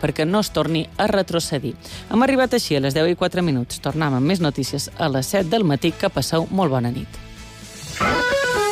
[0.00, 1.74] perquè no es torni a retrocedir.
[2.10, 3.82] Hem arribat així a les 10 i 4 minuts.
[3.84, 5.92] Tornem amb més notícies a les 7 del matí.
[5.92, 7.20] Que passeu molt bona nit.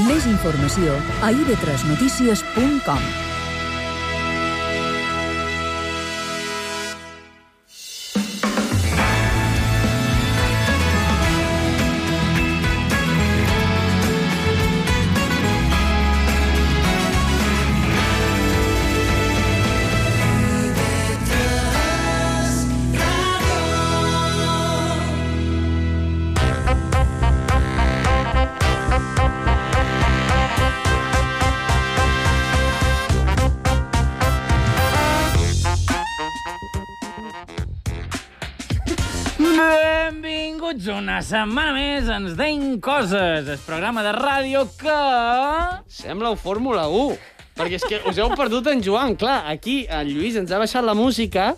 [0.08, 3.29] Més informació a ib3notícies.com.
[41.30, 44.96] setmana més, ens deim coses, el programa de ràdio que...
[45.90, 47.18] Sembla un Fórmula 1.
[47.60, 49.14] Perquè és que us heu perdut en Joan.
[49.20, 51.52] Clar, aquí el Lluís ens ha baixat la música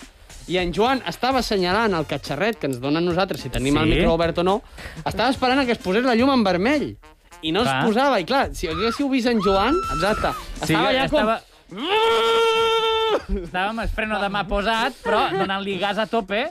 [0.50, 3.82] i en Joan estava assenyalant el catxarret que ens donen nosaltres, si tenim Sí?
[3.84, 4.56] el micro obert o no,
[5.06, 6.88] estava esperant a que es posés la llum en vermell.
[7.42, 7.78] I no Clar.
[7.78, 8.18] es posava.
[8.20, 11.38] I clar, si haguéssiu vist en Joan, exacte, estava ja estava...
[11.70, 11.80] com...
[13.42, 16.46] Estàvem el freno de mà posat, però donant-li gas a tope,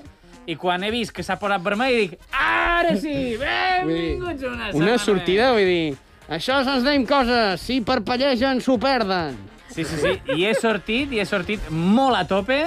[0.48, 4.98] i quan he vist que s'ha posat vermell, dic, ara sí, benvinguts una setmana Una
[4.98, 5.98] sortida, vull dir...
[6.32, 9.36] Això se'ns deim coses, si parpellegen, s'ho perden.
[9.72, 12.62] Sí, sí, sí, i he sortit, i he sortit molt a tope,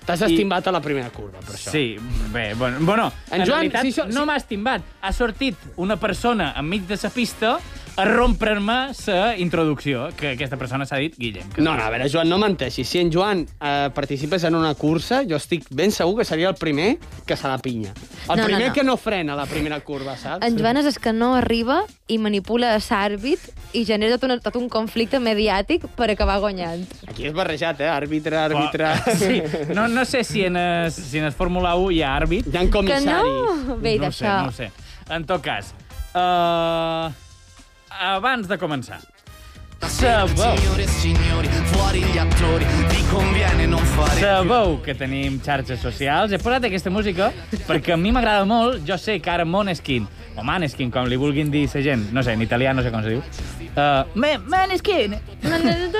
[0.00, 1.70] T'has estimbat a la primera curva, per això.
[1.70, 1.96] Sí,
[2.32, 4.82] bé, bueno, bueno En en, Joan, realitat si això- no si- m'ha estimbat.
[5.02, 7.58] Ha sortit una persona enmig de la pista
[8.00, 11.48] a rompre-me la introducció, que aquesta persona s'ha dit Guillem.
[11.52, 12.88] Que No, no, a veure, Joan, no menteixis.
[12.88, 16.54] Si en Joan eh, participés en una cursa, jo estic ben segur que seria el
[16.56, 17.92] primer que se la pinya.
[18.28, 18.72] El No, no, primer no.
[18.74, 20.46] que no frena la primera curva, saps?
[20.46, 23.40] En Joan és el que no arriba i manipula l'àrbit
[23.76, 26.86] i genera tot, un, tot un conflicte mediàtic per acabar guanyant.
[27.06, 27.90] Aquí és barrejat, eh?
[27.92, 28.94] Àrbitre, àrbitre...
[29.20, 29.42] Sí,
[29.74, 32.46] no, no sé si en, el, si en el Fórmula 1 hi ha àrbit.
[32.50, 33.66] Hi ha Que comissaris.
[33.68, 33.76] no!
[33.76, 34.70] Bé, no ho sé, no ho sé.
[35.10, 35.74] En tot cas,
[36.14, 37.10] uh,
[37.90, 39.00] abans de començar,
[39.88, 46.32] sabeu, Signore signori, fuori gli attori, vi conviene non fare sabeu que tenim xarxes socials.
[46.32, 47.30] He posat aquesta música
[47.66, 48.84] perquè a mi m'agrada molt.
[48.86, 50.06] Jo sé que ara Moneskin,
[50.36, 53.02] o Maneskin, com li vulguin dir la gent, no sé, en italià no sé com
[53.02, 53.22] se diu,
[53.74, 55.16] uh, me, Maneskin,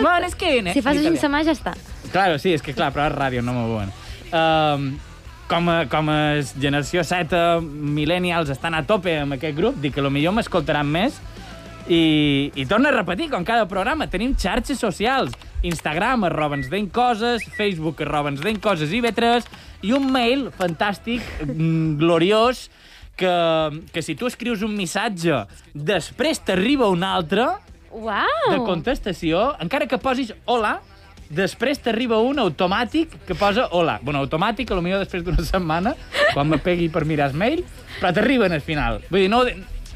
[0.01, 0.73] Maneskin.
[0.75, 1.75] Si fas sa mà, ja està.
[2.13, 3.93] Claro, sí, és que clar, però és ràdio, no m'ho veuen.
[4.31, 4.91] Um,
[5.51, 6.21] com a, com a
[6.63, 11.19] generació Z, millennials estan a tope amb aquest grup, dic que millor m'escoltaran més.
[11.91, 15.35] I, I torna a repetir, com cada programa, tenim xarxes socials.
[15.67, 19.49] Instagram, arroba ens deim coses, Facebook, arroba ens deim coses i vetres,
[19.83, 22.69] i un mail fantàstic, mm, gloriós,
[23.19, 23.33] que,
[23.93, 25.43] que si tu escrius un missatge,
[25.75, 27.49] després t'arriba un altre,
[27.91, 28.47] Uau!
[28.53, 30.79] de contestació, encara que posis hola,
[31.31, 33.99] després t'arriba un automàtic que posa hola.
[34.03, 35.97] Bueno, automàtic, potser després d'una setmana,
[36.33, 37.67] quan me pegui per mirar el mail,
[37.99, 39.03] però t'arriben al final.
[39.11, 39.43] Vull dir, no,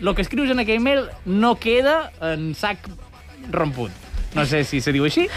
[0.00, 2.88] el que escrius en aquell mail no queda en sac
[3.52, 3.90] romput.
[4.34, 5.28] No sé si se diu així.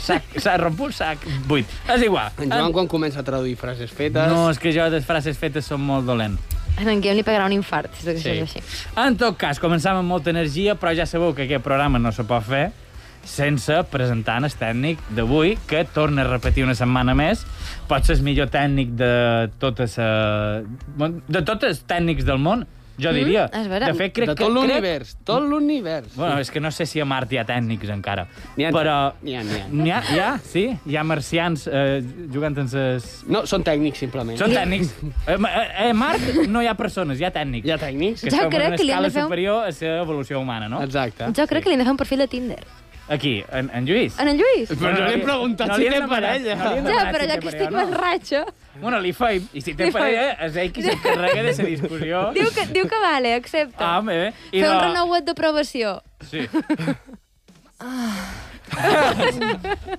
[0.00, 1.68] Sac, sac romput, sac buit.
[1.92, 2.32] És igual.
[2.40, 4.30] En Joan, quan comença a traduir frases fetes...
[4.32, 6.38] No, és que jo de frases fetes som molt dolent.
[6.78, 8.30] A en Guillem li pegarà un infart, si Sí.
[8.30, 8.62] és així.
[8.96, 12.24] En tot cas, començam amb molta energia, però ja sabeu que aquest programa no se
[12.24, 12.70] pot fer
[13.24, 17.44] sense presentar el tècnic d'avui, que torna a repetir una setmana més.
[17.88, 19.98] Pot ser el millor tècnic de totes...
[19.98, 20.64] Uh,
[21.28, 22.64] de tots els tècnics del món,
[23.02, 23.46] jo diria.
[23.52, 23.86] és vera.
[23.90, 24.44] De fet, crec de que...
[24.44, 26.14] tot crec- l'univers, tot l'univers.
[26.16, 28.26] Bueno, és que no sé si a Mart hi ha tècnics encara.
[28.56, 28.96] N'hi ha, però...
[29.22, 29.66] n'hi ha, n'hi ha.
[29.70, 30.66] N'hi ha, hi ha, sí.
[30.86, 32.00] Hi ha marcians eh,
[32.32, 33.08] jugant en ses...
[33.28, 34.38] No, són tècnics, simplement.
[34.40, 34.92] Són tècnics.
[35.26, 37.66] Eh, eh, a Mart no hi ha persones, hi ha tècnics.
[37.68, 38.26] Hi ha tècnics?
[38.26, 40.40] Que Jo crec una que li han escala de fer un- superior a la evolució
[40.40, 40.82] humana, no?
[40.84, 41.32] Exacte.
[41.36, 42.62] Jo crec que li hem de fer un perfil de Tinder.
[43.10, 44.14] Aquí, en, en Lluís.
[44.22, 44.70] En en Lluís?
[44.70, 46.54] Però no li hem preguntat si li hem té parella.
[46.54, 48.42] no Ja, però si ja que estic en ratxa...
[48.80, 49.48] Bueno, li faim.
[49.50, 52.20] I si té parella, és ell qui s'encarrega de la discussió.
[52.36, 53.82] Diu que, diu que vale, accepta.
[53.96, 54.30] Ah, bé.
[54.52, 55.96] I Fer un renouet d'aprovació.
[56.30, 56.46] Sí.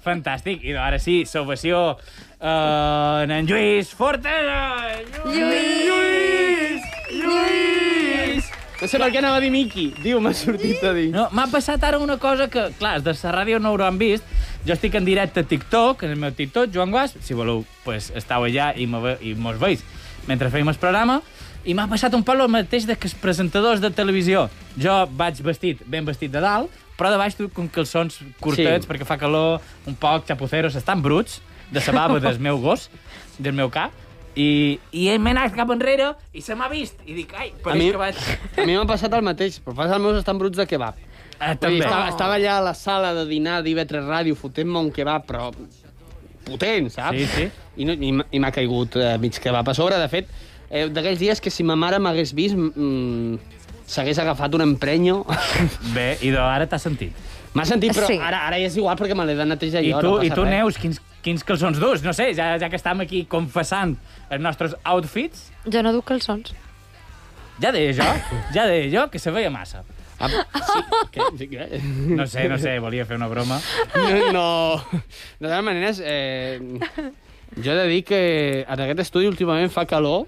[0.07, 0.63] Fantàstic.
[0.63, 4.87] I ara sí, salvació uh, en Lluís Fortesa!
[5.27, 5.83] Lluís!
[5.91, 6.81] Lluís!
[7.11, 8.51] Lluís!
[8.81, 9.91] No sé per què anava a dir Miki.
[10.01, 11.11] Diu, m'ha sortit a dir.
[11.13, 14.25] No, m'ha passat ara una cosa que, clar, de la ràdio no ho han vist.
[14.65, 17.13] Jo estic en directe a TikTok, en el meu TikTok, Joan Guas.
[17.21, 19.85] Si voleu, pues, estàu allà i, me i mos veus
[20.27, 21.21] mentre feim el programa.
[21.65, 24.47] I m'ha passat un poc el mateix de que els presentadors de televisió.
[24.81, 28.87] Jo vaig vestit, ben vestit de dalt, però de baix tu com calçons curtets Sí.
[28.87, 28.89] sí.
[28.89, 31.39] perquè fa calor, un poc xapuceros, estan bruts,
[31.71, 32.89] de la bava del meu gos,
[33.37, 33.93] del meu cap,
[34.35, 36.99] i, i m'he anat cap enrere i se m'ha vist.
[37.05, 38.21] I dic, ai, A pareix mi, que vaig...
[38.61, 40.99] a mi m'ha passat el mateix, però passa els meus estan bruts de kebab.
[41.41, 41.77] Ah, Vull també.
[41.79, 45.49] dir, estava, estava allà a la sala de dinar d'IV3 Ràdio fotent-me un kebab, però
[46.45, 47.17] potent, saps?
[47.17, 47.49] Sí, sí.
[47.81, 49.97] I, no, i, i m'ha caigut eh, mig kebab a sobre.
[50.01, 50.29] De fet,
[50.69, 53.59] eh, d'aquells dies que si ma mare m'hagués vist, mm,
[53.91, 55.23] s'hagués agafat un emprenyo.
[55.95, 57.17] Bé, i ara t'has sentit.
[57.53, 58.17] M'ha sentit, però Sí.
[58.17, 59.99] ara, ara ja és igual perquè me l'he de netejar I jo.
[59.99, 60.51] tu, no i tu res.
[60.53, 62.01] Neus, quins, quins calçons durs?
[62.03, 63.97] No sé, ja, ja que estem aquí confessant
[64.29, 66.53] els nostres outfits, Jo no duc calçons.
[67.59, 68.07] ja deia jo,
[68.53, 69.83] ja deia jo que se veia massa.
[70.21, 71.81] Ah, sí, què?
[72.15, 73.59] No sé, no sé, volia fer una broma.
[73.95, 75.01] No, no.
[75.39, 76.59] De totes maneres, eh,
[77.57, 78.19] jo he de dir que
[78.69, 80.27] en aquest estudi últimament fa calor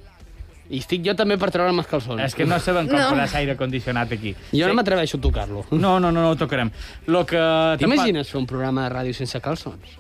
[0.69, 2.21] i estic jo també per treure'm els calçons.
[2.23, 3.09] És que no sabem com No.
[3.09, 3.09] no.
[3.17, 4.35] posar aire condicionat aquí.
[4.53, 5.65] Jo no m'atreveixo a tocar-lo.
[5.71, 6.71] No, no, no, no ho tocarem.
[7.07, 7.41] Lo que...
[7.79, 9.99] T'imagines fer un programa de ràdio sense calçons?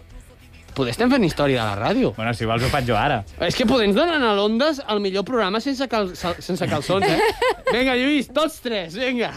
[0.73, 2.13] Poder estem fent història de la ràdio.
[2.15, 3.19] Bueno, si vols ho faig jo ara.
[3.45, 7.19] És que podem donar a l'Ondes el millor programa sense, cal sense calçons, eh?
[7.73, 9.29] Vinga, Lluís, tots tres, vinga.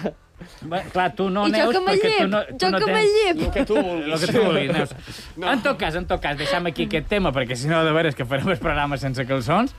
[0.61, 2.79] Bé, clar, tu no, I jo Neus, que me perquè tu no, jo tu no
[2.79, 3.13] que me tens...
[3.17, 3.41] llep.
[3.47, 4.13] El que tu vulguis.
[4.13, 4.91] El que tu vulguis, Neus.
[5.37, 5.51] No.
[5.53, 8.17] En tot cas, en tot cas, deixem aquí aquest tema, perquè si no, de veres
[8.17, 9.75] que farem el programa sense calçons.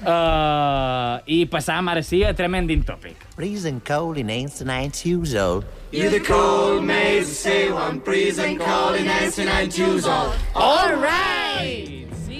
[0.00, 3.16] Uh, I passam, ara sí, a Tremending Topic.
[3.36, 5.64] Freezing cold in 89 years old.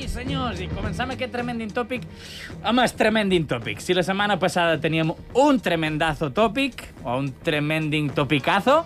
[0.00, 2.06] Sí, senyors, i començam aquest Tremending Topic
[2.64, 3.82] amb el Tremending Topic.
[3.85, 8.79] Si la setmana passada teníem un tremendazo tòpic, o un tremending topicazo,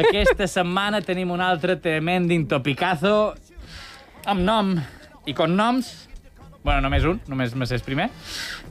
[0.00, 3.12] aquesta setmana tenim un altre tremending topicazo
[4.26, 4.74] amb nom
[5.30, 5.92] i cognoms,
[6.64, 8.10] bueno, només un, només me el primer,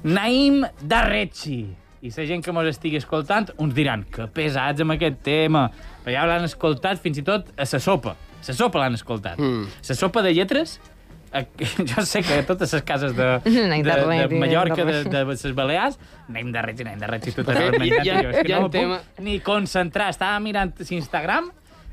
[0.04, 1.62] Naim Darrechi.
[2.04, 5.70] I la gent que mos estigui escoltant uns diran que pesats amb aquest tema,
[6.04, 8.20] però ja l'han escoltat fins i tot a la sopa.
[8.44, 9.40] La sopa l'han escoltat.
[9.40, 9.68] Mm.
[9.88, 10.82] La sopa de lletres,
[11.94, 15.56] jo sé que a totes les cases de, de, de Darrechi, Mallorca, de, de les
[15.56, 19.00] Balears, Naim Darrechi, tu fet, t'has hi ha- menjat, jo, és que ha no tema-
[19.16, 20.10] puc ni concentrar.
[20.10, 21.52] Estava mirant Instagram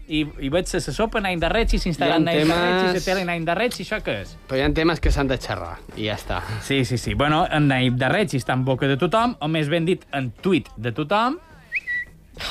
[0.09, 3.25] i, i veig la sopa Naim Darrechi, Instagram Hi ha Naim temes- Darrechi, la tele
[3.27, 4.37] Naim Darrechi, això què és?
[4.47, 6.41] Però hi ha temes que s'han de xerrar, i ja està.
[6.62, 7.15] Sí, sí, sí.
[7.15, 10.69] Bueno, en Naim Darrechi està en boca de tothom, o més ben dit, en tuit
[10.77, 11.41] de tothom.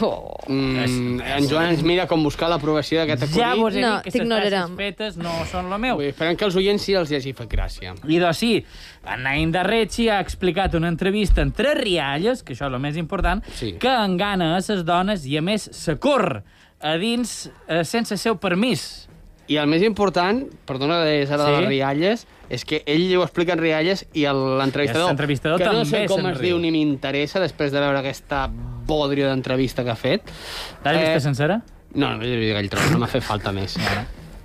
[0.02, 0.36] Oh.
[0.48, 3.38] Mm, en Joan ens mira com buscar l'aprovació d'aquest acudit.
[3.44, 4.76] Ja vos he No, dit que les t'ignorarem.
[4.76, 5.96] frases fetes no són lo meu.
[6.00, 7.94] Vull Esperem que els oients sí els hi hagi fet gràcia.
[8.08, 8.66] I doncs sí,
[9.06, 13.44] en Naim Darrechi ha explicat una entrevista entre rialles, que això és el més important,
[13.54, 13.74] Sí.
[13.80, 16.42] que engana a les dones i a més s'acorre
[16.82, 19.08] a dins eh, sense seu permís.
[19.48, 21.52] I el més important, perdona de ara Sí?
[21.52, 25.86] de les rialles, és que ell ho explica en rialles i el- l'entrevistador, que no
[25.86, 26.58] sé com es riu.
[26.58, 28.50] diu ni m'interessa després de veure aquesta
[28.86, 30.32] bodrio d'entrevista que ha fet.
[30.84, 31.62] L'has vista Eh, sencera?
[31.96, 33.78] No, només he vist aquell tros, no m'ha fet falta més.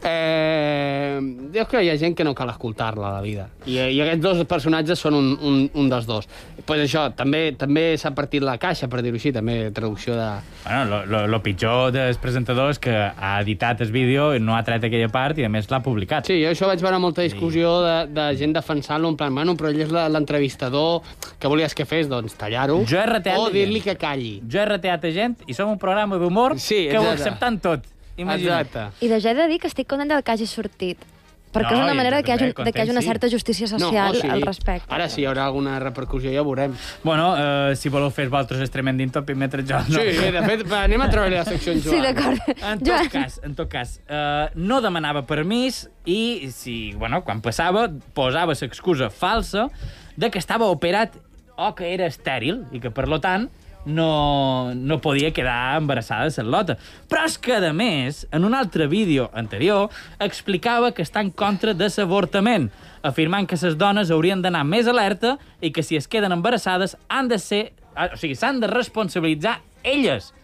[0.02, 1.19] Eh,
[1.52, 3.49] dius que hi ha gent que no cal escoltar-la a la vida.
[3.67, 6.29] I, I aquests dos personatges són un, un, un dels dos.
[6.67, 10.29] pues això, també també s'ha partit la caixa, per dir-ho així, també traducció de...
[10.64, 14.62] Bueno, lo, lo, lo pitjor dels presentadors és que ha editat el vídeo, no ha
[14.62, 16.29] tret aquella part i a més l'ha publicat.
[16.31, 19.73] Sí, jo això vaig veure molta discussió de, de gent defensant-lo, en plan, bueno, però
[19.73, 21.02] ell és l'entrevistador,
[21.41, 22.08] què volies que fes?
[22.11, 22.82] Doncs tallar-ho.
[22.88, 24.37] Jo he reteat O dir-li que calli.
[24.50, 27.88] Jo he reteat a gent i som un programa d'humor Sí, que ho acceptant tot.
[28.21, 28.69] Imagina't.
[28.69, 29.07] Exacte.
[29.07, 31.09] I de ja he de dir que estic contenta del que hagi sortit.
[31.51, 33.09] Perquè No, és una manera que, hi hagi, de que hi hagi una sí.
[33.11, 34.87] certa justícia social al respecte.
[34.95, 36.77] Ara sí, hi haurà alguna repercussió, ja ho veurem.
[37.03, 39.81] Bueno, eh, si voleu fer vosaltres el tremending topic mentre jo...
[39.91, 39.99] No.
[39.99, 41.97] Sí, de fet, va, anem a treballar la secció en Joan.
[41.97, 42.53] Sí, d'acord.
[42.55, 43.09] En Joan.
[43.09, 48.55] tot cas, en tot cas eh, no demanava permís i, si, bueno, quan passava, posava
[48.55, 49.67] l'excusa falsa
[50.15, 51.19] de que estava operat
[51.59, 53.50] o que era estèril i que, per lo tant,
[53.85, 56.77] no, no podia quedar embarassada de Lota.
[57.09, 61.75] Però és que, a més, en un altre vídeo anterior, explicava que està en contra
[61.75, 62.71] de l'avortament,
[63.03, 67.29] afirmant que les dones haurien d'anar més alerta i que si es queden embarassades han
[67.29, 67.73] de ser...
[67.95, 70.35] ah, O sigui, s'han de responsabilitzar elles.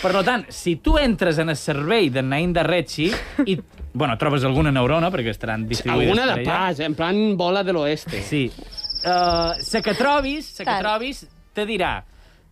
[0.00, 3.10] Per tant, si tu entres en el servei de Naim Darrechi
[3.44, 3.56] i,
[3.92, 8.22] bueno, trobes alguna neurona, perquè estaran distribuïdes Alguna de pas, en plan bola de l'oeste.
[8.22, 8.46] Sí.
[9.02, 11.96] Uh, la que trobis, la que trobis, te dirà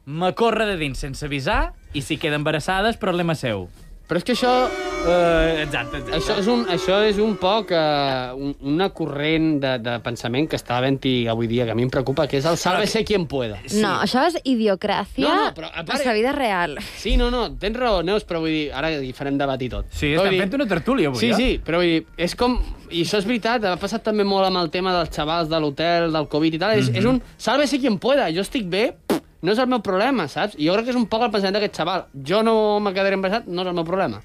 [0.07, 3.69] me corre de dins sense avisar i si queda embarassada és problema seu.
[4.09, 4.69] Però és que això,
[5.00, 6.12] Uh, exacte, exacte.
[6.19, 10.59] això, és un, això és un poc uh, un, una corrent de, de pensament que
[10.61, 13.57] està havent-hi avui dia, que a mi em preocupa, que és el sálvese quien pueda.
[13.64, 13.80] Sí.
[13.80, 16.76] No, això és idiocràcia No, no, però a part- la vida real.
[17.00, 19.88] Sí, no, no, tens raó, Neus, però vull dir, ara hi farem debat i tot.
[19.88, 21.35] Sí, estem dir- fent una tertúlia avui, Sí, eh?
[21.40, 22.59] sí, però vull dir, és com...
[22.90, 26.11] I això és veritat, ha passat també molt amb el tema dels xavals de l'hotel,
[26.12, 26.76] del Covid i tal.
[26.76, 26.97] És, Mhm.
[26.99, 28.97] és un sálvese quien pueda, jo estic bé,
[29.42, 30.56] no és el meu problema, saps?
[30.59, 32.09] I jo crec que és un poc el pensament d'aquest xaval.
[32.26, 32.54] Jo no
[32.85, 34.20] me quedaré embarassat, no és el meu problema.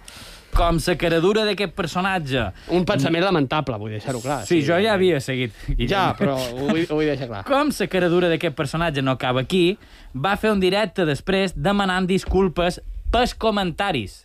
[0.56, 2.46] Com la caradura d'aquest personatge.
[2.72, 4.44] Un pensament lamentable, vull deixar-ho clar.
[4.48, 5.56] Sí, jo ja havia seguit.
[5.84, 7.44] Ja, però ho vull, ho vull deixar clar.
[7.50, 9.78] Com la caradura d'aquest personatge no acaba aquí,
[10.16, 12.80] va fer un directe després demanant disculpes
[13.12, 14.22] pels comentaris.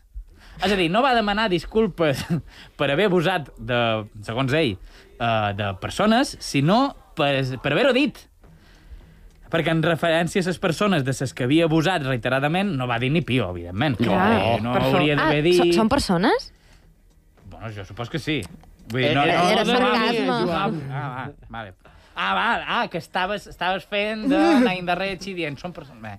[0.60, 2.22] És a dir, no va demanar disculpes
[2.78, 3.80] per haver abusat, de,
[4.26, 4.76] segons ell,
[5.18, 6.82] uh, de persones, sinó
[7.18, 8.29] per, per haver-ho dit.
[9.50, 13.10] Perquè en referència a les persones de les que havia abusat reiteradament, no va dir
[13.10, 13.96] ni pio, evidentment.
[13.98, 14.30] Clar.
[14.38, 15.74] Eh, no Perso- hauria d'haver ah, dit...
[15.74, 16.52] Són persones?
[17.50, 18.40] Bueno, jo supos que sí.
[18.90, 20.26] Vull Eh, dir, no, era- no, era no, sarcasme.
[20.26, 20.52] no.
[20.52, 21.74] Ah, va, vale.
[22.20, 22.46] Ah, va,
[22.80, 26.02] ah, que estaves, estaves fent de Nain de Reig i dient, són persones...
[26.02, 26.18] Bé.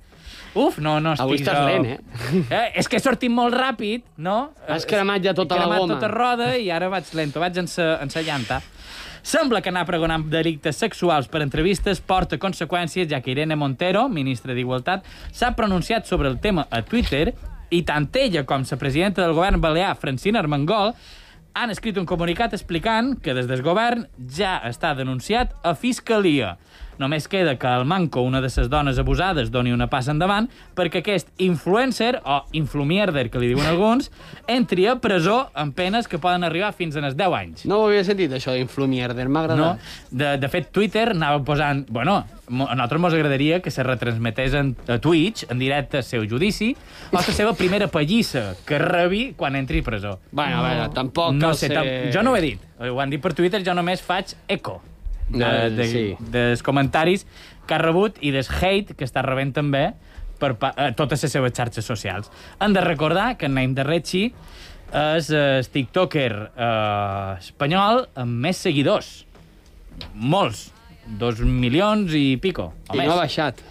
[0.55, 1.67] Uf, no, no estic Avui estàs jo...
[1.67, 2.43] lent, eh?
[2.49, 2.71] eh?
[2.81, 4.51] És que he sortit molt ràpid, no?
[4.67, 5.93] Has cremat ja tota He la cremat goma.
[5.99, 8.57] tota roda i ara vaig lento, vaig en sa, en sa llanta.
[9.21, 14.55] Sembla que anar pregonant delictes sexuals per entrevistes porta conseqüències, ja que Irene Montero, ministra
[14.57, 17.35] d'Igualtat, s'ha pronunciat sobre el tema a Twitter
[17.69, 20.95] i tant ella com la presidenta del govern balear, Francina Armengol,
[21.53, 26.55] han escrit un comunicat explicant que des del govern ja està denunciat a Fiscalia.
[27.01, 31.01] Només queda que el Manco, una de les dones abusades, doni una passa endavant perquè
[31.01, 34.11] aquest influencer, o influmierder, que li diuen alguns,
[34.47, 37.65] entri a presó amb penes que poden arribar fins als 10 anys.
[37.65, 39.53] No ho havia sentit, això d'influmierder, m'ha No?
[39.55, 39.79] agradat.
[40.11, 41.87] De, de fet, Twitter anava posant...
[41.89, 42.19] Bueno,
[42.51, 46.75] a nosaltres ens agradaria que se retransmetés en, a Twitch, en directe, el seu judici,
[47.11, 50.19] o la seva primera pallissa que rebi quan entri a presó.
[50.31, 52.59] Bueno, a veure, tampoc No sé, ser- tam- jo no ho he dit.
[52.79, 54.81] Ho han dit per Twitter, jo només faig eco
[55.31, 56.05] de, Eh, de, sí.
[56.31, 57.25] dels comentaris
[57.67, 59.93] que ha rebut i des hate que està rebent també
[60.41, 62.31] per a totes les seves xarxes socials.
[62.59, 64.23] Han de recordar que en Naim de Rechi
[64.91, 69.11] és el tiktoker eh, espanyol amb més seguidors.
[70.13, 70.71] Molts.
[71.19, 72.71] Dos milions i pico.
[72.89, 73.07] O I més.
[73.07, 73.61] no ha baixat.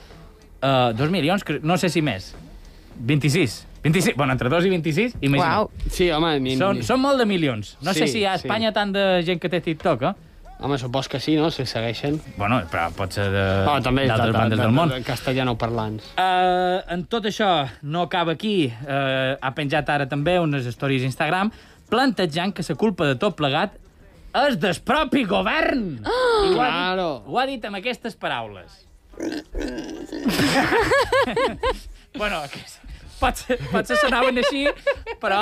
[0.61, 2.35] Uh, dos milions, no sé si més.
[3.01, 3.67] 26.
[3.83, 5.55] 26, bueno, entre 2 i 26, imagina't.
[5.57, 5.71] Uau.
[5.89, 6.83] Sí, home, ni, Són, ni...
[6.85, 7.79] són molt de milions.
[7.81, 8.45] No sé Sí, si hi ha a sí.
[8.47, 10.13] Espanya tant de gent que té TikTok, eh?
[10.63, 11.51] Home, supos que sí, no?
[11.51, 12.21] Si segueixen.
[12.37, 14.91] Bueno, però pot ser Oh, d'altres de- de- bandes de- del món.
[15.03, 16.05] castellano parlants.
[16.19, 18.67] Uh, en tot això no acaba aquí.
[18.83, 21.51] Uh, ha penjat ara també unes stories Instagram
[21.89, 23.73] plantejant que la culpa de tot plegat
[24.47, 26.01] és del propi govern.
[26.05, 26.11] Oh!
[26.11, 27.23] Ho ha, dit, Claro.
[27.27, 28.87] ho ha dit amb aquestes paraules.
[32.15, 32.41] bueno,
[33.21, 34.65] pot ser, pot ser sonaven així,
[35.23, 35.41] però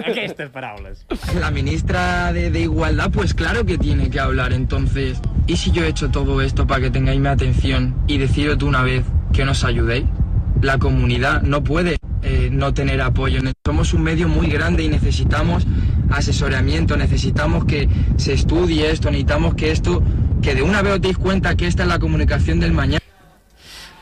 [0.00, 1.04] aquestes paraules.
[1.38, 4.52] La ministra de, de Igualdad, pues claro que tiene que hablar.
[4.52, 8.58] Entonces, ¿y si yo he hecho todo esto para que tengáis mi atención y deciros
[8.58, 10.06] de una vez que nos ayudéis?
[10.60, 13.40] La comunidad no puede eh, no tener apoyo.
[13.66, 15.66] Somos un medio muy grande y necesitamos
[16.10, 20.02] asesoramiento, necesitamos que se estudie esto, necesitamos que esto,
[20.40, 23.01] que de una vez os deis cuenta que esta es la comunicación del mañana.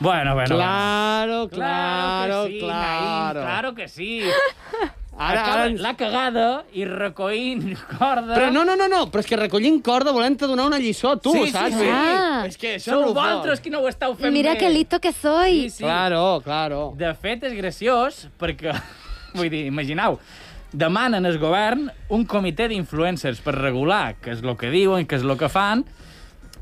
[0.01, 0.55] Bueno, bueno.
[0.55, 3.39] Claro, claro, que sí, claro.
[3.39, 4.21] Naim, claro que sí.
[5.21, 5.73] Ara, Acaba ara...
[5.77, 8.33] la cagada i recoïnt corda...
[8.33, 11.17] Però no, no, no, no, però és que recollint corda volent-te donar una lliçó a
[11.21, 11.75] tu, Sí, sí, saps?
[11.77, 11.89] sí.
[11.93, 12.39] Ah.
[12.47, 14.63] És que això Sou no ho vosaltres qui no ho esteu fent Mira bé.
[14.63, 15.67] que listo que soy.
[15.67, 15.83] Sí, sí.
[15.83, 16.79] Claro, claro.
[16.97, 18.73] De fet, és graciós perquè,
[19.37, 20.17] vull dir, imagineu,
[20.73, 25.27] demanen al govern un comitè d'influencers per regular què és el que diuen, què és
[25.27, 25.83] el que fan,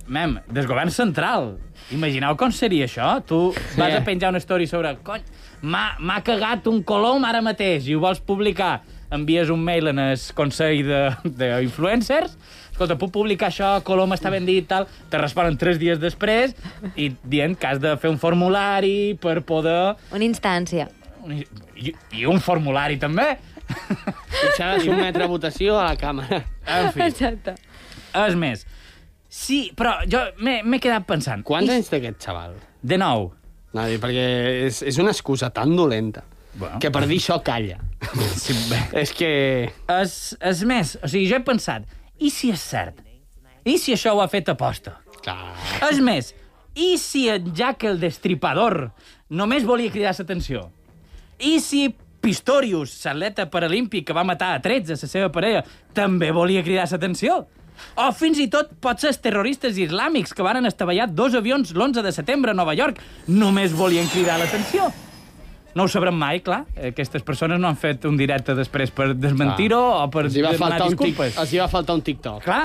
[0.10, 1.54] mem, del govern central.
[1.94, 3.16] Imagineu com seria això?
[3.26, 3.38] Tu
[3.78, 4.96] vas a penjar una story sobre...
[5.06, 5.24] Cony,
[5.62, 8.80] m'ha m'ha cagat un colom ara mateix i ho vols publicar.
[9.14, 12.36] Envies un mail en el Consell de- d'influencers
[12.80, 16.54] escolta, puc publicar això, Colom està ben dit, tal, te responen tres dies després
[16.96, 19.98] i dient que has de fer un formulari per poder...
[20.16, 20.86] Una instància.
[21.28, 23.34] I, i un formulari també.
[23.68, 26.40] I s'ha de sotmetre a votació a la càmera.
[26.70, 27.58] En fi, Exacte.
[28.16, 28.64] és més.
[29.40, 31.44] Sí, però jo m'he quedat pensant.
[31.48, 32.58] Quants I- anys té aquest xaval?
[32.82, 33.30] De nou.
[33.74, 34.26] No, perquè
[34.66, 36.24] és, és una excusa tan dolenta
[36.60, 36.80] Bueno.
[36.82, 37.78] que per dir això calla.
[38.36, 38.56] Sí,
[38.98, 39.30] és que...
[40.00, 41.86] És, és més, o sigui, jo he pensat,
[42.20, 42.98] i si és cert?
[43.70, 44.96] I si això ho ha fet aposta?
[45.22, 45.54] Clar.
[45.92, 46.34] És més,
[46.76, 48.90] i si en Jack el Destripador
[49.30, 50.66] només volia cridar l'atenció?
[51.40, 51.86] I si
[52.20, 55.62] Pistorius, l'atleta paralímpic que va matar a 13 a la seva parella,
[55.96, 57.44] també volia cridar l'atenció?
[58.00, 62.04] O fins i tot pot ser els terroristes islàmics que varen estavellar dos avions l'11
[62.06, 64.90] de setembre a Nova York només volien cridar l'atenció?
[65.78, 66.64] No ho sabrem mai, clar.
[66.90, 70.82] Aquestes persones no han fet un directe després per desmentir-ho o per Els va demanar
[70.82, 71.38] un tic, disculpes.
[71.38, 72.42] els hi va faltar un TikTok.
[72.44, 72.64] Clar,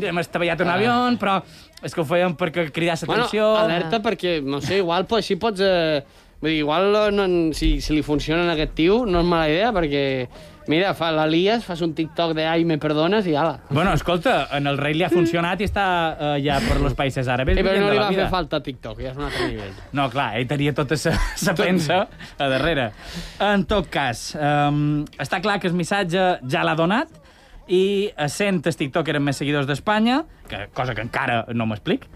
[0.00, 1.40] hem estavellat un avió, però
[1.82, 3.48] és que ho feien perquè cridar Bueno, l'atenció...
[3.58, 5.60] alerta perquè, no sé, igual pues, així pots...
[5.60, 6.02] Eh,
[6.42, 9.72] vull dir, igual no, si, si li funciona a aquest tio, no és mala idea,
[9.74, 10.04] perquè,
[10.70, 13.58] mira, fa l'Elias, fas un TikTok de ai, me perdones i ala.
[13.70, 17.28] Bueno, escolta, en el rei li ha funcionat i està eh, ja per los països
[17.30, 17.54] àrabs.
[17.56, 19.74] Sí, però no li va fer falta TikTok, ja és un altre nivell.
[19.98, 21.98] No, clar, ell tenia tota la pensa
[22.38, 22.90] a darrere.
[23.42, 27.20] En tot cas, um, està clar que el missatge ja l'ha donat
[27.72, 32.08] i a 100 el TikTok eren més seguidors d'Espanya, que, cosa que encara no m'explic,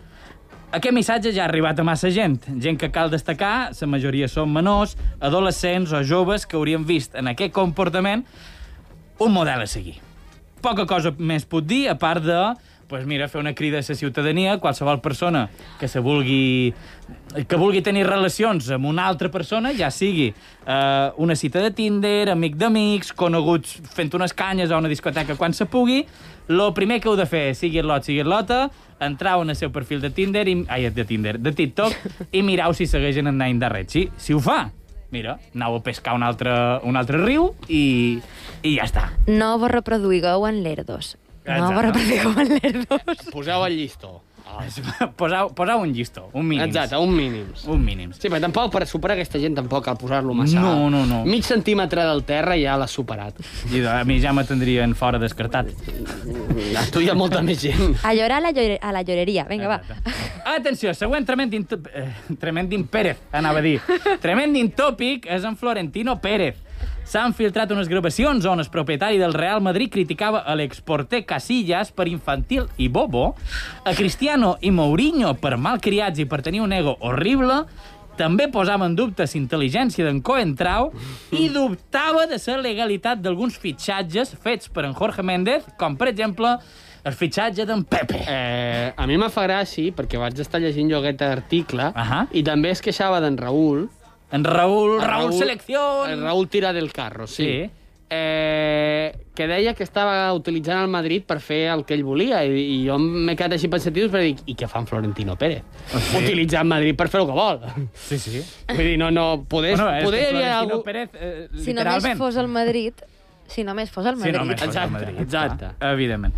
[0.75, 2.41] Aquest missatge ja ha arribat a massa gent.
[2.63, 7.31] Gent que cal destacar, la majoria són menors, adolescents o joves que haurien vist en
[7.31, 8.25] aquest comportament
[9.23, 10.01] un model a seguir.
[10.63, 12.41] Poca cosa més puc dir, a part de
[12.87, 15.49] pues mira, fer una crida a la ciutadania, qualsevol persona
[15.81, 16.73] que se vulgui
[17.49, 22.31] que vulgui tenir relacions amb una altra persona, ja sigui eh, una cita de Tinder,
[22.31, 26.05] amic d'amics, coneguts fent unes canyes a una discoteca quan se pugui,
[26.49, 28.67] lo primer que heu de fer, sigui el lot, sigui el lota,
[29.03, 31.95] entrau en el seu perfil de Tinder, i, ai, de Tinder, de TikTok,
[32.33, 33.91] i mirau si segueixen en Nine Darret.
[33.93, 34.71] Si, si ho fa,
[35.15, 36.53] mira, anau a pescar un altre,
[36.87, 38.19] un altre riu i,
[38.63, 39.11] i ja està.
[39.27, 41.17] No vos reproduïgueu en l'Erdos.
[41.47, 43.29] No vos reproduïgueu en l'Erdos.
[43.35, 44.21] Poseu el llistó.
[44.47, 44.63] Ah.
[45.21, 46.69] Posau, posau un llistó, un mínims.
[46.69, 47.65] Exacte, un mínims.
[47.67, 48.21] Un mínims.
[48.21, 51.25] Sí, però tampoc per superar aquesta gent tampoc cal posar-lo massa No, no, no.
[51.27, 53.41] Mig centímetre del terra ja l'has superat.
[53.75, 55.73] I a mi ja m'atendrien fora descartat.
[56.79, 57.99] A tu hi ha molta més gent.
[58.07, 59.47] A llorar a la, llore a la lloreria.
[59.51, 60.15] Vinga, va.
[60.57, 61.67] Atenció, següent tremendin...
[61.93, 62.07] Eh,
[62.41, 63.81] tremendin Pérez, anava a dir.
[64.25, 66.63] Tremendin tòpic és en Florentino Pérez.
[67.07, 72.09] S'han filtrat unes gravacions on el propietari del Real Madrid criticava a l'exporter Casillas per
[72.11, 73.29] infantil i bobo,
[73.87, 77.61] a Cristiano i Mourinho per malcriats i per tenir un ego horrible,
[78.19, 80.91] també posava en dubte la intel·ligència d'en Coentrao
[81.31, 86.57] i dubtava de la legalitat d'alguns fitxatges fets per en Jorge Méndez, com, per exemple,
[87.07, 88.25] el fitxatge d'en Pepe.
[88.27, 92.25] Eh, a mi me fa gràcia, perquè vaig estar llegint jo aquest article, Ahà.
[92.35, 93.87] i també es queixava d'en Raül.
[94.33, 96.11] En Raúl, En Raúl, Selección...
[96.11, 97.45] El Raül tira del carro, sí.
[97.65, 97.71] Sí.
[98.09, 102.61] Eh, que deia que estava utilitzant el Madrid per fer el que ell volia i,
[102.77, 105.65] i jo m'he quedat així pensatiu per dir i què fa en Florentino Pérez?
[105.91, 106.21] Sí.
[106.21, 107.59] Utilitzar el Madrid per fer el que vol.
[108.07, 108.45] Sí, sí.
[108.71, 110.79] Vull dir, no, no, poder, Bueno, és poder hi havia algú...
[110.87, 113.03] Pérez, eh, Si només fos el Madrid...
[113.51, 114.39] Si només fos el Madrid.
[114.39, 115.21] només fos el Exacte, Madrid.
[115.23, 115.73] exacte.
[115.79, 116.35] clar, Evidentment.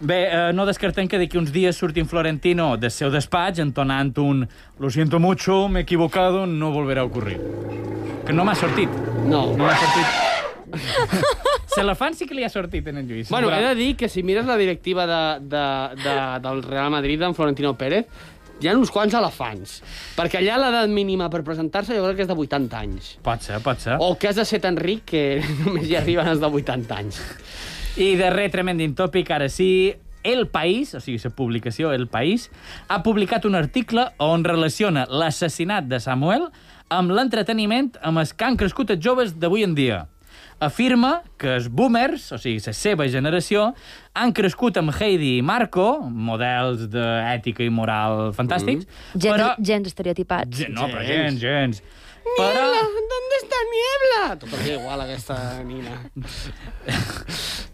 [0.00, 4.10] Bé, eh, no descartem que d'aquí uns dies surti en Florentino del seu despatx entonant
[4.18, 4.42] un
[4.78, 7.40] «Lo siento mucho, me he equivocado, no volverá a ocurrir».
[8.26, 8.90] Que no m'ha sortit.
[9.24, 9.54] No.
[9.56, 10.34] No m'ha sortit.
[11.74, 13.28] Celefant sí que li ha sortit en el Lluís.
[13.30, 15.64] Bueno, Però- he de dir que si mires la directiva de, de,
[16.02, 16.14] de,
[16.48, 18.06] del Real Madrid d'en Florentino Pérez,
[18.60, 19.80] hi ha uns quants elefants.
[20.16, 23.14] Perquè allà l'edat mínima per presentar-se jo crec que és de 80 anys.
[23.26, 23.96] Pot ser, pot ser.
[24.00, 25.24] O que has de ser tan ric que
[25.64, 27.20] només hi arriben els de 80 anys.
[27.96, 32.48] I darrer tremendin tòpic, ara sí, El País, o sigui, la publicació El País,
[32.88, 36.48] ha publicat un article on relaciona l'assassinat de Samuel
[36.90, 40.00] amb l'entreteniment amb els que han crescut els joves d'avui en dia.
[40.64, 43.72] Afirma que els boomers, o sigui, la seva generació,
[44.16, 49.52] han crescut amb Heidi i Marco, models d'ètica i moral fantàstics, Gens, però...
[49.60, 50.62] gens estereotipats.
[50.64, 51.38] Gen- No, però Gens.
[51.42, 51.82] gens, gens.
[52.38, 52.62] Però...
[53.74, 54.38] ¿Dónde està Niebla?
[54.38, 55.94] Tot és igual, aquesta nina.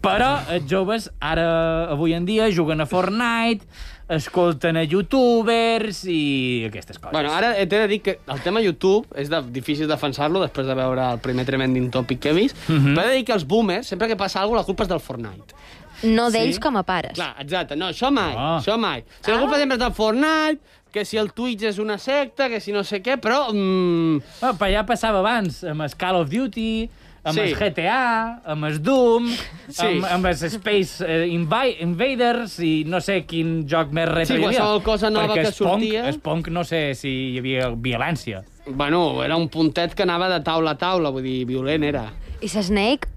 [0.01, 1.45] Però els joves ara,
[1.93, 3.67] avui en dia, juguen a Fortnite,
[4.11, 7.13] escolten a youtubers i aquestes coses.
[7.13, 10.75] Bueno, ara t'he de dir que el tema YouTube és de, difícil defensar-lo després de
[10.75, 12.95] veure el primer tremending topic que he vist, Mhm.
[12.95, 14.89] però he de dir que els boomers, sempre que passa alguna cosa, la culpa és
[14.89, 15.55] del Fortnite.
[16.03, 16.59] No d'ells Sí?
[16.61, 17.13] com a pares.
[17.13, 17.75] Clar, exacte.
[17.75, 18.59] No, això mai, Ah.
[18.59, 19.03] això mai.
[19.21, 20.59] Si la culpa sempre és del Fortnite,
[20.91, 23.47] que si el Twitch és una secta, que si no sé què, però...
[23.53, 26.89] Mm, Bueno, però ja passava abans, amb el Call of Duty,
[27.23, 27.41] amb Sí.
[27.41, 29.27] el GTA, amb el Doom,
[29.69, 29.85] Sí.
[29.85, 34.41] amb, amb els Space eh, Invi Invaders i no sé quin joc més retro Sí,
[34.41, 34.57] hi havia.
[34.59, 36.07] qualsevol cosa nova Perquè que sortia.
[36.09, 38.43] El Pong no sé si hi havia violència.
[38.65, 42.11] bueno, era un puntet que anava de taula a taula, vull dir, violent era.
[42.41, 43.07] I Snake,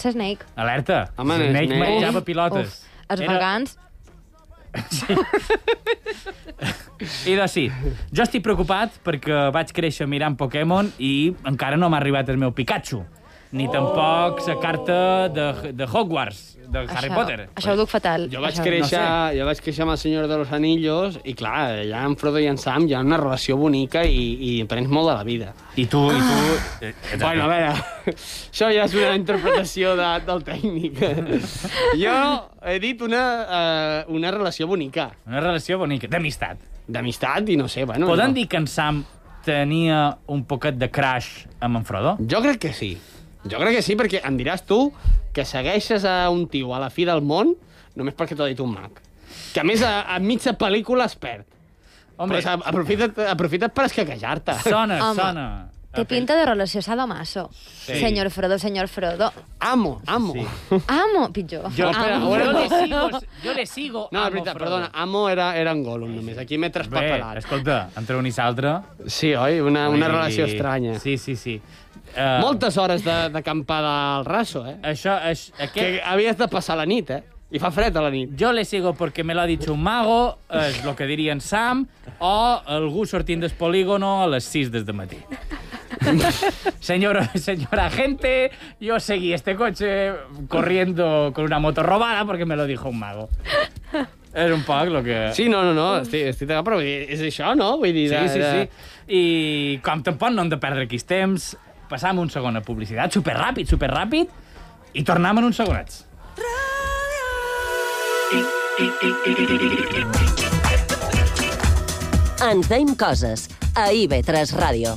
[0.00, 0.44] sa Snake.
[0.56, 1.78] Alerta, Home, Snake Snake.
[1.78, 2.66] menjava pilotes.
[2.66, 3.78] Uf, els Era- vegans...
[7.26, 7.66] I doncs sí,
[8.14, 12.54] jo estic preocupat perquè vaig créixer mirant Pokémon i encara no m'ha arribat el meu
[12.56, 13.02] Pikachu.
[13.52, 17.42] Ni tampoc la carta de, de Hogwarts, de Harry això, Potter.
[17.60, 18.22] Això ho duc fatal.
[18.32, 21.34] Jo vaig, Això- créixer, no jo vaig créixer amb el Senyor de los Anillos i,
[21.36, 24.88] clar, allà amb Frodo i en Sam hi ha una relació bonica i, i aprens
[24.88, 25.50] molt de la vida.
[25.76, 26.38] I tu, i tu...
[26.88, 27.74] eh, Bueno, a veure,
[28.14, 31.02] això ja és una interpretació de, del tècnic.
[32.02, 32.16] Jo
[32.64, 33.22] he dit una,
[34.06, 36.56] uh, una relació bonica, Una relació bonica, d'amistat.
[36.88, 38.08] d'amistat i no sé, bueno...
[38.08, 39.04] Podem jo, dir que en Sam
[39.44, 42.16] tenia un poquet de crash amb en Frodo?
[42.24, 42.94] Jo crec que sí.
[43.44, 44.92] Jo crec que sí, perquè em diràs tu
[45.34, 47.54] que segueixes a un tio a la fi del món
[47.96, 48.90] només perquè t'ho ha dit un mag.
[49.52, 51.44] Que a més a, a mitja pel·lícula es perd.
[52.16, 54.54] Home, Però a- aprofita't, aprofita't per escaquejar-te.
[54.62, 55.46] sona, Home, sona.
[55.92, 57.50] Té pinta de relació sadomaso.
[57.52, 57.98] Sí.
[58.00, 59.26] Senyor Frodo, senyor Frodo.
[59.60, 60.32] Amo, amo.
[60.32, 60.46] Sí.
[60.88, 61.66] Amo, pitjor.
[61.76, 62.30] Jo, Amo.
[62.30, 63.10] jo le sigo,
[63.44, 64.70] jo le sigo No, amo veritat, Frodo.
[64.70, 66.38] perdona, amo era, era en Gollum només.
[66.38, 67.36] Aquí m'he Bé, traspapelat.
[67.42, 68.72] escolta, entre un i l'altre...
[69.06, 69.60] Sí, oi?
[69.60, 70.98] Una, una vull relació estranya.
[70.98, 71.60] Sí, sí, sí.
[72.12, 74.76] Uh, Moltes hores de- d'acampada al raso, eh?
[74.82, 75.14] Això,
[75.56, 76.02] Que aquest...
[76.04, 77.22] havies de passar la nit, eh?
[77.52, 78.30] I fa fred a la nit.
[78.36, 81.86] Yo le sigo porque me lo ha dicho un mago, és lo que dirien Sam,
[82.18, 85.18] o algú sortint del polígono a les 6 des de matí.
[86.80, 90.12] Señor, señora agente, yo seguí este coche
[90.48, 93.28] corriendo con una moto robada porque me lo dijo un mago.
[94.32, 95.28] És un poc lo que...
[95.34, 97.74] Sí, no, no, no, estic, estic d'acord, però és això, no?
[97.76, 98.62] Vull dir, Sí, sí, sí.
[99.12, 99.22] I
[99.84, 101.50] com tampoc no hem de perdre aquí temps,
[101.92, 104.32] passam un segon a publicitat, superràpid, superràpid,
[104.96, 106.04] i tornem en uns segonets.
[112.42, 113.46] Ens deim coses
[113.78, 114.96] a IB3 Ràdio.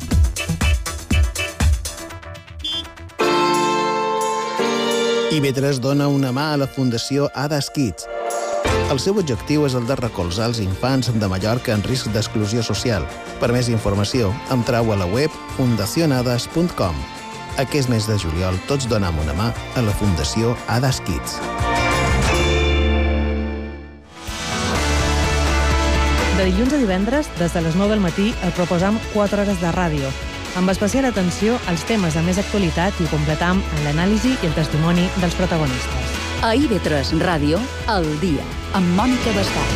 [5.36, 8.08] IB3 dona una mà a la Fundació Adas Kids.
[8.86, 13.04] El seu objectiu és el de recolzar els infants de Mallorca en risc d'exclusió social.
[13.42, 17.00] Per més informació, entrau a la web fundacionades.com.
[17.58, 21.40] Aquest mes de juliol tots donem una mà a la Fundació Adas Kids.
[26.38, 29.72] De dilluns a divendres, des de les 9 del matí, et proposam 4 hores de
[29.74, 30.14] ràdio,
[30.60, 34.54] amb especial atenció als temes de més actualitat i ho completam amb l'anàlisi i el
[34.54, 36.25] testimoni dels protagonistes.
[36.44, 38.44] A IB3 Ràdio, al dia,
[38.76, 39.70] amb Mònica Bastat.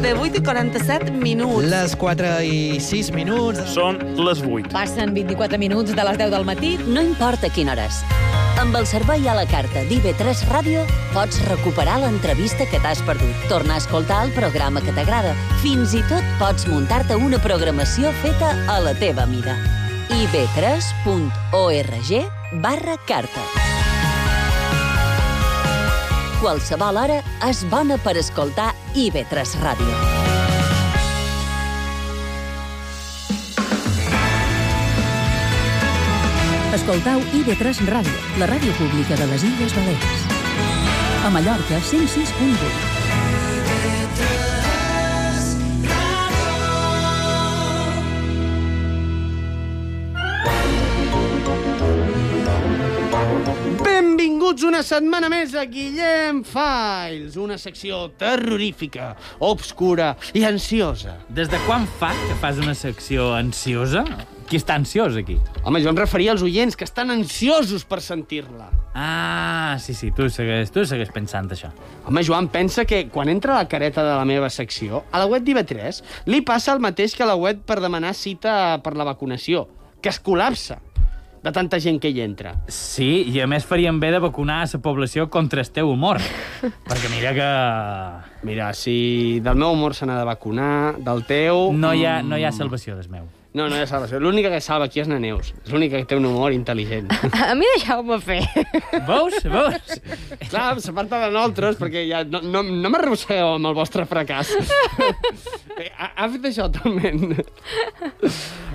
[0.00, 1.68] De 8 i 47 minuts.
[1.68, 3.60] Les 4 i 6 minuts.
[3.74, 4.70] Són les 8.
[4.72, 6.78] Passen 24 minuts de les 10 del matí.
[6.88, 8.02] No importa quina hora és.
[8.60, 13.74] Amb el servei a la carta d'IB3 Ràdio pots recuperar l'entrevista que t'has perdut, tornar
[13.78, 15.32] a escoltar el programa que t'agrada.
[15.62, 19.54] Fins i tot pots muntar-te una programació feta a la teva mida.
[20.10, 23.40] ib3.org barra carta.
[26.40, 29.98] Qualsevol hora és bona per escoltar IB3 Ràdio.
[36.74, 40.24] Escoltau IB3 Ràdio, la ràdio pública de les Illes Balears.
[41.26, 44.59] A Mallorca, 106.8.
[54.50, 59.12] Benvinguts una setmana més a Guillem Files, una secció terrorífica,
[59.46, 61.12] obscura i ansiosa.
[61.30, 64.02] Des de quan fa que fas una secció ansiosa?
[64.50, 65.36] Qui està ansiós, aquí?
[65.62, 68.66] Home, jo em referia als oients que estan ansiosos per sentir-la.
[68.90, 71.70] Ah, sí, sí, tu segueix, tu segueix pensant això.
[72.10, 75.46] Home, Joan, pensa que quan entra la careta de la meva secció, a la web
[75.46, 79.68] d'IV3 li passa el mateix que a la web per demanar cita per la vacunació,
[80.02, 80.82] que es col·lapsa
[81.42, 82.54] de tanta gent que hi entra.
[82.68, 86.20] Sí, i a més farien bé de vacunar la població contra el teu humor.
[86.90, 87.50] perquè mira que...
[88.46, 91.70] Mira, si del meu humor se n'ha de vacunar, del teu...
[91.72, 93.28] No hi ha, no hi ha mm, salvació del meu.
[93.52, 94.20] No, no hi ha salvació.
[94.22, 95.48] L'única que salva aquí és na Neus.
[95.64, 97.10] És l'única que té un humor intel·ligent.
[97.50, 98.44] A mi deixeu-me fer.
[99.08, 99.40] Veus?
[99.42, 99.96] Veus?
[100.52, 104.54] Clar, s'aparta de nosaltres, perquè ja no, no, no m'arrossegueu amb el vostre fracàs.
[105.88, 107.32] Ha, ha fet això talment.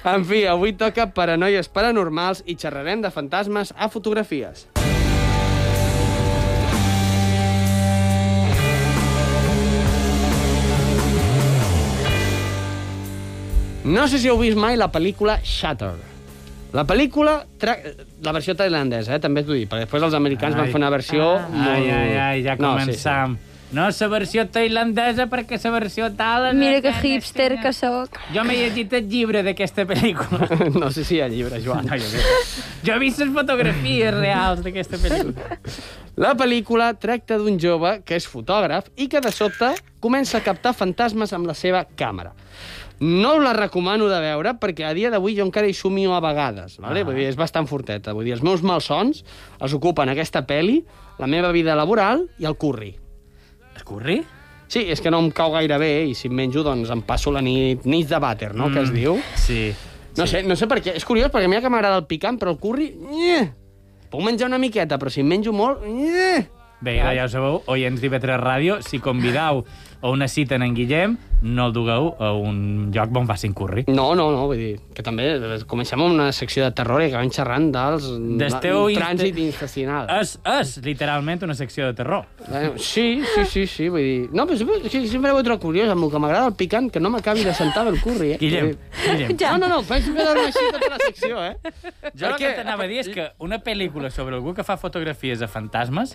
[0.05, 4.67] En fi, avui toca paranoies paranormals i xerrarem de fantasmes a fotografies.
[13.85, 15.95] No sé si heu vist mai la pel·lícula Shutter.
[16.75, 17.75] La pel·lícula, tra...
[18.25, 19.19] la versió tailandesa, eh?
[19.23, 20.61] també t'ho dic, perquè després els americans ai.
[20.61, 21.27] van fer una versió...
[21.41, 23.37] Ah, ai, ai, ai, ja començam.
[23.37, 23.54] No, sí, sí.
[23.75, 26.45] No, la versió tailandesa, perquè la versió tal...
[26.55, 28.15] Mira que hipster que sóc.
[28.31, 30.47] Jo m'he llegit el llibre d'aquesta pel·lícula.
[30.81, 31.89] no sé si hi ha llibre, Joan.
[31.89, 32.23] No, jo,
[32.85, 35.59] jo he vist les fotografies reals d'aquesta pel·lícula.
[36.23, 40.71] La pel·lícula tracta d'un jove que és fotògraf i que de sobte comença a captar
[40.77, 42.31] fantasmes amb la seva càmera.
[43.03, 46.23] No us la recomano de veure perquè a dia d'avui jo encara hi somio a
[46.23, 46.79] vegades.
[46.79, 47.03] Vale?
[47.03, 47.11] Ah.
[47.11, 48.15] Vull dir, és bastant forteta.
[48.15, 49.25] Vull dir, els meus malsons
[49.59, 50.85] els ocupen aquesta peli,
[51.19, 52.95] la meva vida laboral i el curri.
[53.75, 54.21] El curri?
[54.67, 57.33] Sí, és que no em cau gaire bé i si em menjo, doncs em passo
[57.33, 59.19] la nit, nits de vàter, no?, mm, que es diu.
[59.37, 59.61] Sí.
[60.17, 60.31] No sí.
[60.37, 60.95] sé, no sé per què.
[60.97, 62.89] És curiós, perquè a mi que m'agrada el picant, però el curri...
[63.11, 63.43] Nye!
[64.09, 65.83] Puc menjar una miqueta, però si em menjo molt...
[65.85, 66.45] Nye!
[66.85, 69.63] Bé, ja, ja ho sabeu, oients d'IV3 Ràdio, si convidau
[70.05, 73.83] a una cita en en Guillem, no el dugueu a un lloc on facin curri.
[73.87, 75.25] No, no, no, vull dir, que també
[75.69, 78.05] comencem amb una secció de terror i acabem xerrant dels...
[78.37, 80.05] Del teu trànsit intestinal.
[80.19, 82.29] És, és, literalment, una secció de terror.
[82.45, 84.29] Eh, sí, sí, sí, sí, vull dir...
[84.29, 87.09] No, però sempre, sempre ho trobo curiós, amb el que m'agrada el picant, que no
[87.13, 88.39] m'acabi de sentar el curri, eh?
[88.41, 89.35] Guillem, Guillem.
[89.41, 91.75] No, no, no, penso que dormo així tota la secció, eh?
[92.13, 95.41] Jo el que t'anava a dir és que una pel·lícula sobre algú que fa fotografies
[95.41, 96.13] a fantasmes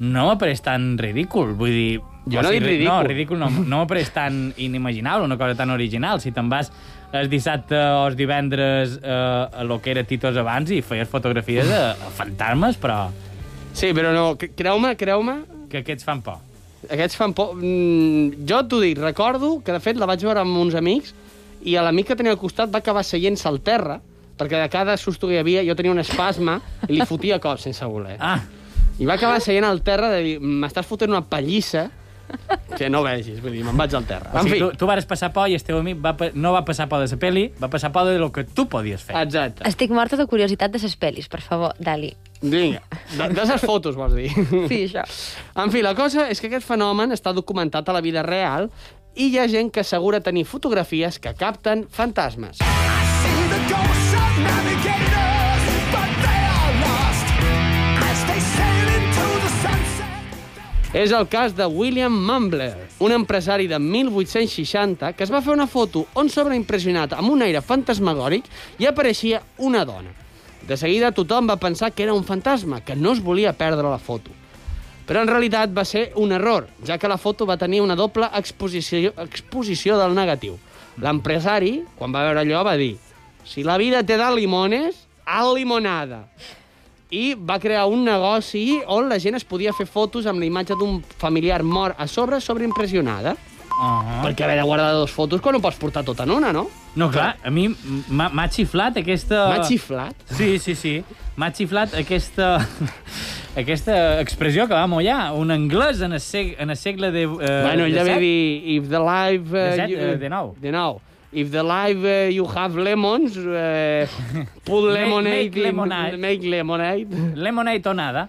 [0.00, 1.54] no m'apareix tan ridícul.
[1.56, 2.00] Vull dir...
[2.26, 2.88] Jo no dit ridícul.
[2.90, 6.20] No, ridícul no, no m'apareix tan inimaginable, una cosa tan original.
[6.20, 6.72] Si te'n vas
[7.14, 11.70] el dissabte o els divendres eh, a lo que era Titos abans i feies fotografies
[11.70, 13.06] a fantasmes, però
[13.76, 15.36] Sí, però no, cre- creu-me, creu-me,
[15.70, 16.38] Que aquests fan por.
[16.90, 17.54] aquests fan por.
[17.58, 21.14] Mm, jo t'ho dic, recordo que de fet la vaig veure amb uns amics
[21.66, 24.00] i a l'amic que tenia al costat va acabar seient-se al terra
[24.38, 27.62] perquè de cada susto que hi havia jo tenia un espasme i li fotia cops
[27.68, 28.16] sense voler.
[28.20, 28.40] Ah.
[28.98, 31.88] I va acabar seient al terra de dir, m'estàs fotent una pallissa
[32.76, 34.32] que no vegis, vull dir, me'n vaig al terra.
[34.32, 36.50] O En sigui, fi, tu, tu vas passar por i el teu amic va, no
[36.56, 39.14] va passar por de la peli, va passar por de lo que tu podies fer.
[39.22, 39.62] exacte.
[39.68, 42.14] Estic morta de curiositat de ses pel·lis, per favor, Dali.
[42.42, 42.82] Vinga,
[43.16, 44.30] de, de les fotos, vols dir?
[44.68, 45.04] Sí, això.
[45.62, 48.70] En fi, la cosa és que aquest fenomen està documentat a la vida real
[49.14, 52.58] i hi ha gent que assegura tenir fotografies que capten fantasmes.
[60.94, 65.66] És el cas de William Mumbler, un empresari de 1860 que es va fer una
[65.66, 68.46] foto on sobreimpressionat amb un aire fantasmagòric
[68.78, 70.12] i apareixia una dona.
[70.66, 73.98] De seguida tothom va pensar que era un fantasma, que no es volia perdre la
[73.98, 74.30] foto.
[75.06, 78.30] Però en realitat va ser un error, ja que la foto va tenir una doble
[78.34, 80.56] exposició, exposició del negatiu.
[81.02, 82.96] L'empresari, quan va veure allò, va dir
[83.46, 86.24] si la vida te da limones, al limonada.
[87.16, 90.76] I va crear un negoci on la gent es podia fer fotos amb la imatge
[90.76, 93.36] d'un familiar mort a sobre, sobreimpressionada.
[93.76, 96.62] Uh Perquè haver de guardar dos fotos quan ho pots portar tot en una, no?
[96.96, 99.42] No, clar, a mi m'ha xiflat aquesta...
[99.52, 100.22] M'ha xiflat?
[100.32, 100.94] Sí, sí, sí.
[101.36, 102.54] M'ha xiflat aquesta...
[103.62, 105.32] aquesta expressió que va mollar.
[105.36, 107.26] Un anglès en el, seg en el segle de...
[107.28, 107.28] Eh,
[107.66, 108.24] bueno, ell de devia set.
[108.24, 109.52] dir, if the life...
[109.52, 110.54] De Uh, set, you, eh, de nou.
[110.60, 111.00] De nou.
[111.32, 114.06] If the life uh, you have lemons, uh,
[114.64, 115.54] put Make- lemonade...
[115.54, 116.14] make lemonade.
[116.14, 117.08] In, make lemonade.
[117.34, 118.28] Lemonade o nada.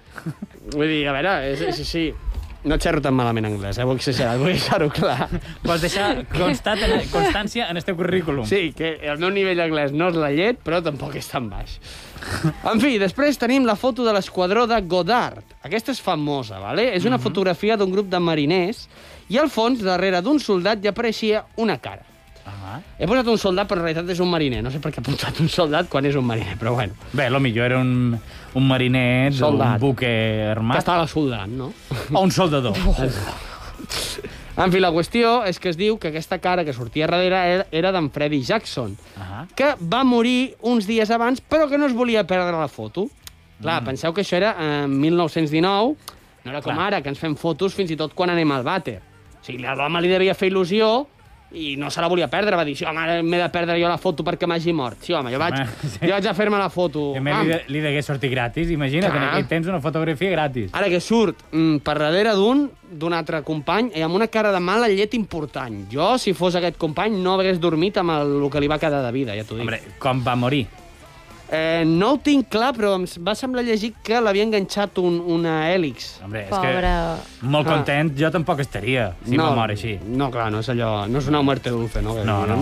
[0.74, 2.08] Vull dir, a veure, és, és, sí,
[2.68, 3.86] no xerro tan malament anglès, eh?
[3.88, 5.30] vull deixar-ho clar.
[5.64, 8.48] Pots deixar constat en, constància en el teu currículum.
[8.50, 11.78] Sí, que el meu nivell d'anglès no és la llet, però tampoc és tan baix.
[12.68, 15.46] En fi, després tenim la foto de l'esquadró de Godard.
[15.64, 16.90] Aquesta és famosa, ¿vale?
[16.98, 18.88] És una fotografia d'un grup de mariners
[19.30, 22.04] i al fons, darrere d'un soldat, hi apareixia una cara.
[22.48, 22.80] Ah.
[22.98, 24.62] He posat un soldat, però en realitat és un mariner.
[24.64, 26.94] No sé per què he apuntat un soldat quan és un mariner, però bueno.
[27.14, 28.18] Bé, lo millor era un,
[28.56, 29.80] un mariner d'un Soldat.
[29.82, 30.78] buque Que armat.
[30.80, 31.74] estava soldant, no?
[32.14, 32.76] O un soldador.
[34.58, 37.66] En fi, la qüestió és que es diu que aquesta cara que sortia darrere era,
[37.72, 39.46] era d'en Freddy Jackson, Ah.
[39.56, 43.06] que va morir uns dies abans, però que no es volia perdre la foto.
[43.62, 45.96] Clar, penseu que això era en 1919,
[46.44, 46.88] no era com Clar.
[46.88, 48.98] ara, que ens fem fotos fins i tot quan anem al vàter.
[49.42, 51.06] O sigui, l'home li devia fer il·lusió
[51.54, 52.56] i no se la volia perdre.
[52.56, 54.98] Va dir, sí, home, m'he de perdre jo la foto perquè m'hagi mort.
[55.02, 56.00] Sí, home, jo vaig, Home, sí.
[56.04, 57.14] jo vaig a fer-me la foto.
[57.16, 58.70] I a més li, de- li degué sortir gratis.
[58.74, 59.30] Imagina't, en Clar.
[59.34, 60.72] aquell temps una fotografia gratis.
[60.74, 64.60] Ara que surt mm, per darrere d'un d'un altre company i amb una cara de
[64.64, 65.82] mala llet important.
[65.92, 69.02] Jo, si fos aquest company, no hagués dormit amb el, el que li va quedar
[69.04, 69.66] de vida, ja t'ho dic.
[69.66, 70.66] Hombre, com va morir?
[71.50, 75.70] Eh, no ho tinc clar, però em va semblar llegir que l'havia enganxat un, una
[75.72, 76.18] hèlix.
[76.26, 76.82] Hombre, és Pobre...
[76.82, 77.78] que molt Ah.
[77.78, 79.96] content jo tampoc estaria, si no, va morir així.
[80.08, 81.08] No, clar, no és allò...
[81.08, 82.18] No és una muerte dulce, no?
[82.28, 82.60] No, no.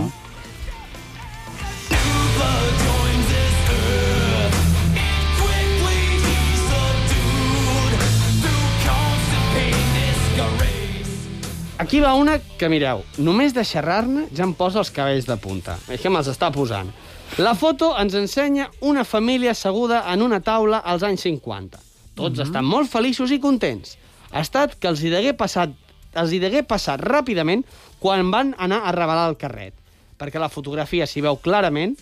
[11.78, 15.74] Aquí va una que, mireu, només de xerrar-ne ja em posa els cabells de punta.
[15.92, 16.88] És que me'ls està posant.
[17.44, 21.82] La foto ens ensenya una família asseguda en una taula als anys 50.
[22.16, 23.98] Tots estan molt feliços i contents.
[24.32, 25.74] Ha estat que els hi degué passat,
[26.16, 27.66] els hi degué passat ràpidament
[28.00, 29.76] quan van anar a revelar el carret.
[30.16, 31.98] Perquè la fotografia s'hi veu clarament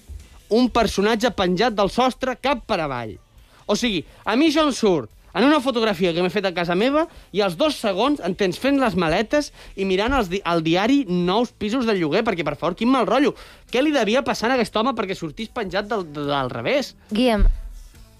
[0.53, 3.17] un personatge penjat del sostre cap per avall.
[3.65, 6.75] O sigui, a mi això em surt en una fotografia que m'he fet a casa
[6.77, 10.61] meva i als dos segons en tens fent les maletes i mirant els di el
[10.63, 13.33] diari nous pisos de lloguer, perquè, per favor, quin mal rotllo.
[13.71, 16.95] Què li devia passar a aquest home perquè sortís penjat del, del revés?
[17.11, 17.47] Guillem,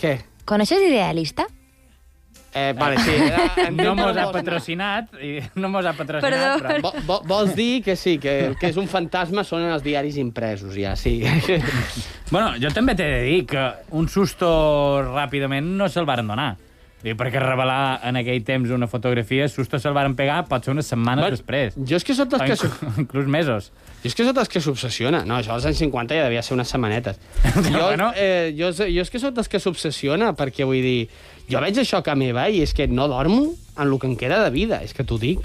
[0.01, 0.17] Què?
[0.45, 1.45] coneixes Idealista?
[2.55, 3.09] Eh, vale, sí.
[3.09, 6.67] Era, No mos ha patrocinat, i no mos ha patrocinat, Perdó.
[6.67, 6.81] però...
[6.83, 10.19] Vo, vo, vols dir que sí, que el que és un fantasma són els diaris
[10.21, 11.15] impresos, ja, sí.
[12.29, 13.63] Bueno, jo també t'he de dir que
[13.97, 14.51] un susto
[15.07, 16.51] ràpidament no se'l varen donar.
[17.03, 20.87] Dic, perquè revelar en aquell temps una fotografia, susto se'l varen pegar pot ser unes
[20.87, 21.75] setmanes Bueno, després.
[21.89, 22.55] Jo és que sóc dels que...
[22.55, 23.71] inclús, inclús mesos.
[24.03, 25.23] Jo és que sóc dels que s'obsessiona.
[25.27, 27.19] No, això als anys 50 ja devia ser unes setmanetes.
[27.73, 28.13] jo, Bueno.
[28.15, 31.09] eh, jo, jo és que sóc dels que s'obsessiona, perquè vull dir...
[31.51, 34.15] Jo veig això a casa meva i és que no dormo en el que em
[34.15, 35.43] queda de vida, és que t'ho dic.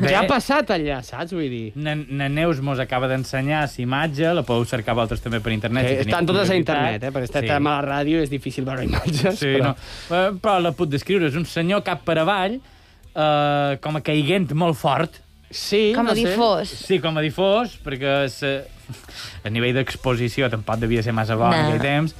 [0.00, 0.10] Bé.
[0.12, 1.32] Ja ha passat allà, saps?
[1.32, 1.72] Vull dir...
[1.80, 5.86] Na, na Neus mos acaba d'ensenyar la imatge, la podeu cercar vosaltres també per internet.
[5.86, 7.10] Que si teniu estan totes a internet, eh?
[7.14, 7.50] perquè estem Sí.
[7.54, 9.38] a la ràdio és difícil veure imatges.
[9.40, 9.72] Sí, però...
[9.72, 9.74] no.
[10.18, 11.28] Eh, Però la puc descriure.
[11.32, 12.58] És un senyor cap per avall,
[13.14, 15.20] eh, com a caiguent molt fort.
[15.54, 16.24] Sí, Com a no sé.
[16.28, 16.68] difós.
[16.84, 18.54] Sí, com a difós, perquè se...
[19.44, 21.54] el nivell d'exposició tampoc devia ser massa bo No.
[21.56, 22.14] en aquell temps.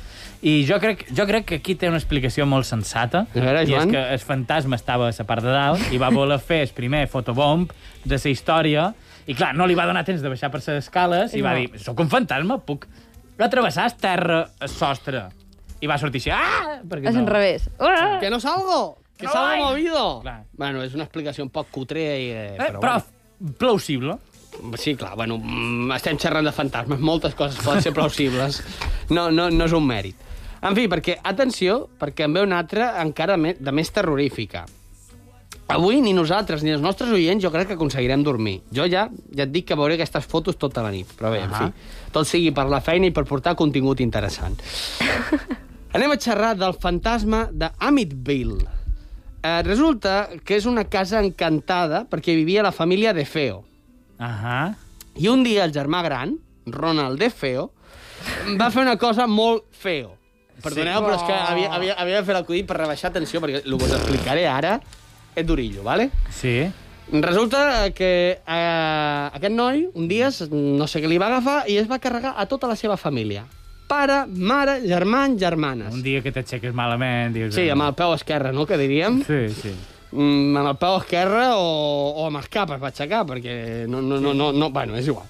[0.45, 3.23] I jo crec, jo crec que aquí té una explicació molt sensata.
[3.33, 3.91] A veure, I és Joan.
[3.95, 7.07] que el fantasma estava a la part de dalt i va voler fer el primer
[7.09, 7.71] fotobomb
[8.05, 8.91] de la història
[9.27, 11.61] i, clar, no li va donar temps de baixar per les escales i va No.
[11.63, 12.85] dir, sóc un fantasma, puc
[13.39, 15.23] retrevessar el terra, el sostre.
[15.81, 16.81] I va sortir així, ah!
[16.87, 17.21] Perquè És no.
[17.25, 17.71] al revés.
[17.81, 18.19] Ah!
[18.21, 18.99] Que no salgo!
[19.17, 19.63] Que No salgo vaig!
[19.65, 20.21] movido!
[20.21, 20.45] Clar.
[20.53, 23.03] Bueno, és una explicació un poc cutre, i, eh, Eh, però, però
[23.59, 24.19] plausible.
[24.61, 24.77] bueno.
[24.77, 28.63] Sí, clar, bueno, mm, estem xerrant de fantasmes, moltes coses poden ser plausibles.
[29.11, 30.15] No, no, no és un mèrit.
[30.65, 34.65] En fi, perquè, atenció, perquè en ve una altra encara me- de més terrorífica.
[35.69, 38.59] Avui ni nosaltres ni els nostres oients jo crec que aconseguirem dormir.
[38.73, 41.51] Jo ja ja et dic que veuré aquestes fotos tota la nit, però bé, en
[41.53, 41.69] Ahà.
[41.71, 44.57] fi, tot sigui per la feina i per portar contingut interessant.
[45.95, 48.67] Anem a xerrar del fantasma de Amityville.
[49.45, 53.63] Eh, resulta que és una casa encantada perquè vivia la família de Feo.
[54.19, 54.75] Ahà.
[55.17, 57.71] I un dia el germà gran, Ronald de Feo,
[58.61, 60.17] va fer una cosa molt feo.
[60.65, 61.05] Perdoneu, Sí.
[61.07, 63.85] però és que havia, havia, havia de fer l'acudit per rebaixar atenció, perquè el que
[63.85, 64.81] us explicaré ara
[65.37, 66.11] és d'orillo, ¿vale?
[66.31, 66.65] Sí.
[67.13, 71.91] Resulta que eh, aquest noi, un dia, no sé què li va agafar, i es
[71.91, 73.45] va carregar a tota la seva família.
[73.87, 75.93] Pare, mare, germans, germanes.
[75.93, 77.35] Un dia que t'aixeques malament...
[77.37, 79.21] Dius, Sí, amb el peu esquerre, no?, que diríem.
[79.27, 79.75] Sí, sí.
[80.15, 81.69] Mm, amb el peu esquerre o,
[82.23, 85.07] o amb el cap es va aixecar, perquè no, no, no, no, no, bueno, és
[85.13, 85.27] igual.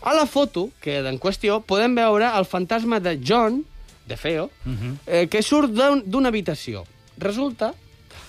[0.00, 3.60] A la foto, que en qüestió, podem veure el fantasma de John,
[4.10, 4.96] de Feo, Uh -huh.
[5.06, 6.84] eh, que surt d'un- d'una habitació.
[7.16, 7.72] Resulta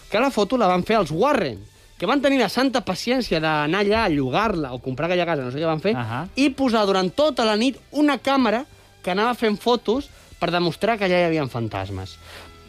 [0.09, 1.57] que la foto la van fer els Warren,
[1.97, 5.51] que van tenir la santa paciència d'anar allà a llogar-la o comprar aquella casa, no
[5.51, 6.27] sé què van fer, Ahà.
[6.35, 8.65] i posar durant tota la nit una càmera
[9.03, 12.17] que anava fent fotos per demostrar que allà hi havia fantasmes.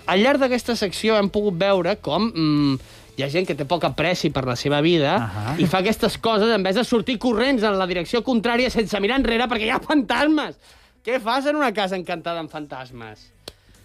[0.07, 2.79] Al llarg d'aquesta secció hem pogut veure com mm,
[3.17, 5.57] hi ha gent que té poca pressi per la seva vida Ahà.
[5.61, 9.19] i fa aquestes coses en vez de sortir corrents en la direcció contrària sense mirar
[9.19, 10.57] enrere perquè hi ha fantasmes.
[11.03, 13.25] Què fas en una casa encantada amb fantasmes?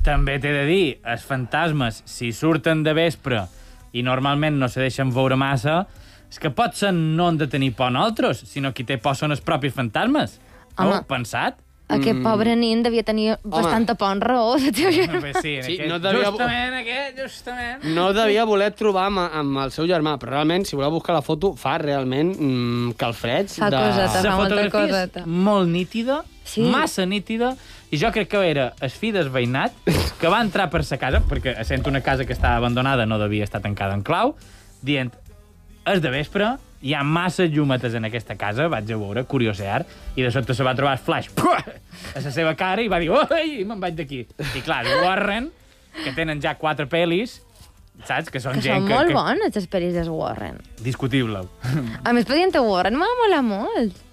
[0.06, 3.42] També t'he de dir, els fantasmes, si surten de vespre
[3.98, 5.80] i normalment no se deixen veure massa,
[6.30, 9.42] és que potser no han de tenir por nosaltres, sinó qui té por són els
[9.42, 10.38] propis fantasmes.
[10.78, 11.00] No ho Home.
[11.00, 11.58] heu pensat?
[11.88, 14.58] Aquest pobre nin devia tenir bastanta por en raó.
[14.60, 14.72] Bé,
[15.42, 17.84] sí, en Sí, aquest, no devia- justament aquest, justament.
[17.96, 21.22] No devia voler trobar amb, amb el seu germà, però realment, si voleu buscar la
[21.24, 23.56] foto, fa realment mm, calfreds.
[23.62, 23.78] Fa de...
[23.78, 24.22] coseta.
[24.26, 25.24] Fa molta coseta.
[25.26, 26.62] molt nítida, Sí.
[26.64, 27.56] massa nítida,
[27.92, 29.74] i jo crec que era el fill del veïnat
[30.20, 33.44] que va entrar per sa casa, perquè sent una casa que estava abandonada no devia
[33.44, 34.36] estar tancada en clau,
[34.82, 35.12] dient,
[35.86, 39.86] és de vespre, hi ha massa llumetes en aquesta casa, vaig a veure, curiosear,
[40.16, 41.64] i de sobte se va trobar el flash puah,
[42.14, 44.24] a la seva cara i va dir, oi, me'n vaig d'aquí.
[44.54, 45.50] I clar, Warren,
[46.04, 47.40] que tenen ja quatre pel·lis,
[48.06, 48.30] saps?
[48.34, 48.96] Que són Que gent són que...
[48.96, 49.18] molt que...
[49.18, 50.60] bones, les pel·lis dels Warren.
[50.86, 51.46] Discutible.
[52.04, 54.04] A més, Expedient Warren m'ha molat molt.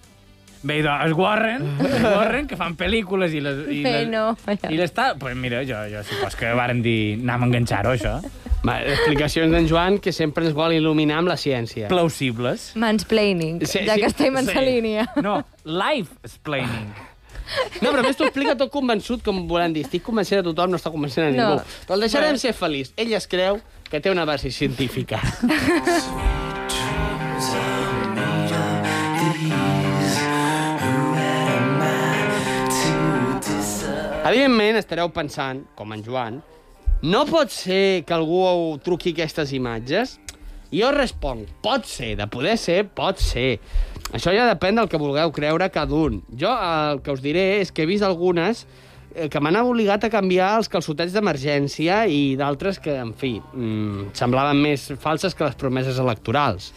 [0.65, 3.59] Bé, doncs, els Warren, els Warren, que fan pel·lícules i les...
[3.69, 4.31] I Bé, les, no.
[4.73, 5.19] I les tal...
[5.21, 8.15] Pues mira, jo, jo supos que varen dir anem a enganxar-ho, això.
[8.65, 11.91] Va, explicacions d'en Joan que sempre ens vol il·luminar amb la ciència.
[11.93, 12.71] Plausibles.
[12.81, 14.55] Mansplaining, Sí, ja sí, que estem en sí.
[14.57, 15.05] la línia.
[15.23, 16.95] No, life-splaining.
[17.85, 19.83] No, però a més t'ho explica tot convençut, com volem dir.
[19.85, 21.35] Estic convencent a tothom, no està convencent a No.
[21.51, 21.75] ningú.
[21.85, 22.95] Però el deixarem ser feliç.
[22.97, 25.21] Ell es creu que té una base científica.
[34.25, 36.39] Evidentment, estareu pensant, com en Joan,
[37.05, 38.39] no pot ser que algú
[38.81, 40.15] truqui aquestes imatges?
[40.73, 43.59] Jo responc, pot ser, de poder ser, pot ser.
[44.17, 46.23] Això ja depèn del que vulgueu creure cada un.
[46.41, 48.65] Jo el que us diré és que he vist algunes
[49.13, 54.15] eh, que m'han obligat a canviar els calçotets d'emergència i d'altres que, en fi, mm,
[54.17, 56.73] semblaven més falses que les promeses electorals.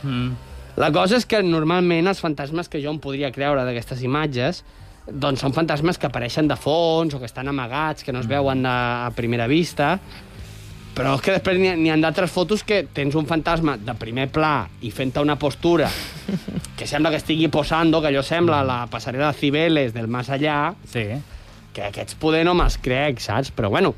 [0.00, 0.32] Mm.
[0.80, 4.64] La cosa és que normalment els fantasmes que jo em podria creure d'aquestes imatges
[5.12, 8.64] doncs són fantasmes que apareixen de fons o que estan amagats, que no es veuen
[8.66, 9.96] a, a primera vista,
[10.98, 14.66] però és que després n'hi ha, d'altres fotos que tens un fantasma de primer pla
[14.82, 15.86] i fent una postura
[16.78, 20.74] que sembla que estigui posando, que allò sembla la passarel·la de Cibeles del més allà,
[20.90, 21.06] Sí.
[21.72, 23.52] que aquests poder no me'ls crec, saps?
[23.54, 23.94] Però bueno,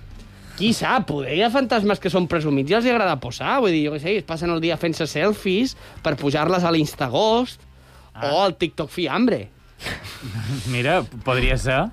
[0.58, 3.86] qui sap, poder hi ha fantasmes que són presumits i els agrada posar, vull dir,
[3.86, 7.64] jo què sé, es passen el dia fent-se selfies per pujar-les a l'Instagost
[8.12, 8.28] ah.
[8.28, 9.46] o al TikTok Fiambre.
[10.70, 11.84] Mira, podria ser.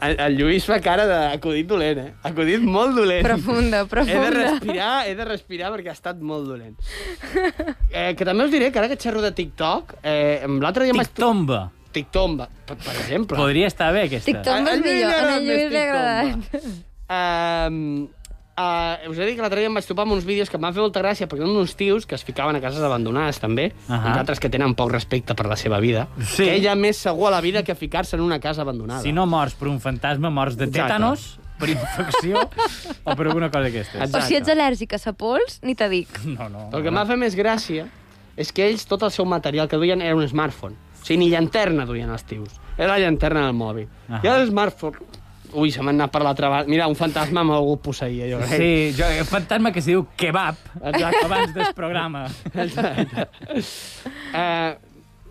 [0.00, 2.08] El, el Lluís fa cara d'acudit dolent, eh?
[2.26, 3.22] Acudit molt dolent.
[3.22, 4.30] Profunda, He de profunda.
[4.34, 6.74] respirar, he de respirar perquè ha estat molt dolent.
[7.92, 10.96] Eh, que també us diré que ara que xerro de TikTok, eh, l'altre dia.
[10.98, 11.60] Tic-tomba.
[11.96, 13.38] TikTomba, per, per exemple.
[13.38, 14.26] Podria estar bé, aquesta.
[14.32, 16.82] TikTok és A- a mi millor, Lluís li ha TikTok, agradat.
[17.08, 18.08] Um,
[18.56, 20.62] Uh, us he dir que l'altre dia em vaig topar amb uns vídeos que em
[20.64, 23.66] van fer molta gràcia, perquè eren uns tios que es ficaven a cases abandonades, també,
[23.86, 23.92] uh.
[23.92, 24.08] -huh.
[24.08, 26.08] uns altres que tenen poc respecte per la seva vida.
[26.20, 26.44] Sí.
[26.44, 29.02] Que ella més segur a la vida que ficar-se en una casa abandonada.
[29.02, 30.94] Si no mors per un fantasma, mors de Exacte.
[30.94, 32.48] tètanos, per infecció
[33.04, 34.14] o per alguna cosa d'aquestes.
[34.14, 36.08] O si ets al·lèrgic a sa pols, ni te dic.
[36.24, 36.70] No, no.
[36.72, 37.88] El que m'ha fet més gràcia
[38.36, 40.76] és que ells, tot el seu material que duien era un smartphone.
[41.00, 42.60] O sigui, ni llanterna duien els tios.
[42.76, 43.88] Era la llanterna del mòbil.
[44.08, 44.20] Ahà.
[44.24, 44.96] I el smartphone...
[45.54, 46.68] Ui, se m'ha anat per l'altra banda.
[46.68, 48.56] Mira, un fantasma m'ha volgut posseir, jo crec.
[48.60, 51.24] Sí, jo, el fantasma que es diu kebab, Exacte.
[51.24, 52.26] abans del programa.
[52.54, 53.28] Exacte.
[54.34, 54.76] eh,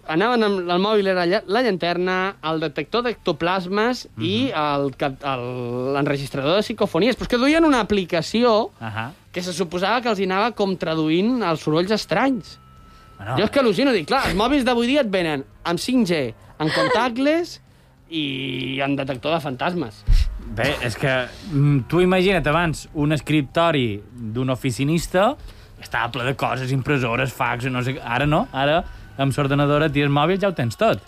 [0.08, 4.24] anaven amb el mòbil era la llanterna, el detector d'ectoplasmes Mhm.
[4.24, 7.18] i el cap- el- l'enregistrador de psicofonies.
[7.18, 9.12] Però és que duien una aplicació Ahà.
[9.32, 12.60] que se suposava que els anava com traduint els sorolls estranys.
[13.18, 16.34] Bueno, Jo és que al·lucino, dic, clar, els mòbils d'avui dia et venen amb 5G,
[16.60, 17.62] amb contactless
[18.16, 20.04] i amb detector de fantasmes.
[20.56, 21.12] Bé, és que
[21.52, 23.98] mm, tu imagina't abans un escriptori
[24.36, 25.32] d'un oficinista
[25.82, 27.98] estava ple de coses, impressores, fax, no sé...
[28.02, 28.80] Ara no, ara
[29.22, 31.02] amb l'ordenador et tires mòbil ja ho tens tot.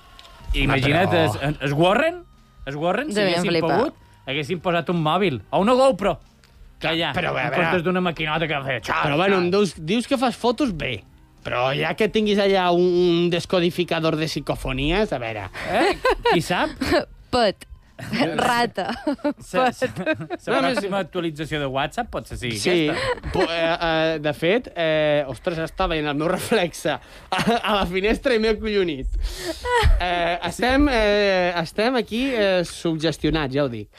[0.58, 2.22] Imagina't, però- es, es Warren,
[2.66, 3.70] es Warren, si haguessin flipar.
[3.78, 6.18] pogut, haguessin posat un mòbil o una GoPro.
[6.78, 8.82] Que ja, però, a en comptes d'una maquinota que feia...
[8.86, 11.00] xar, Però bueno, dius, dius que fas fotos, bé.
[11.48, 15.48] Però ja que tinguis allà un, un descodificador de psicofonies, a veure...
[15.72, 15.96] Eh?
[16.34, 16.74] Qui sap?
[17.34, 17.64] Pet.
[18.38, 18.92] Rata.
[19.58, 19.96] La Pet.
[20.46, 23.48] No, més- pròxima actualització de WhatsApp pot ser sí, Sí, aquesta.
[23.48, 27.00] eh, eh, de fet, eh, ostres, està veient el meu reflexe a,
[27.58, 29.18] a la finestra i m'he acollonit.
[29.98, 33.90] Eh, estem, eh, estem aquí eh, subgestionats, ja ho dic.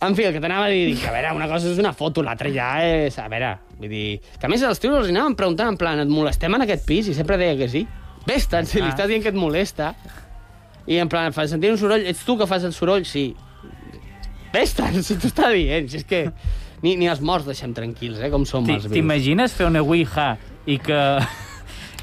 [0.00, 2.22] En fi, el que t'anava a dir, dic, a veure, una cosa és una foto,
[2.22, 3.16] l'altra ja és...
[3.18, 3.48] A veure,
[3.80, 4.20] vull dir...
[4.38, 7.08] Que a més els tios els anaven preguntant, en plan, et molestem en aquest pis?
[7.10, 7.82] I sempre deia que sí.
[8.28, 8.92] Vés-te'n, si li Ah.
[8.94, 9.94] estàs dient que et molesta.
[10.86, 13.02] I en plan, fa sentir un soroll, ets tu que fas el soroll?
[13.10, 13.32] Sí.
[14.54, 15.90] Vés-te'n, si t'ho està dient.
[15.90, 16.22] Si és que
[16.84, 18.94] ni, ni els morts deixem tranquils, eh, com som els vius.
[18.94, 20.36] T'imagines fer una ouija
[20.70, 21.00] i que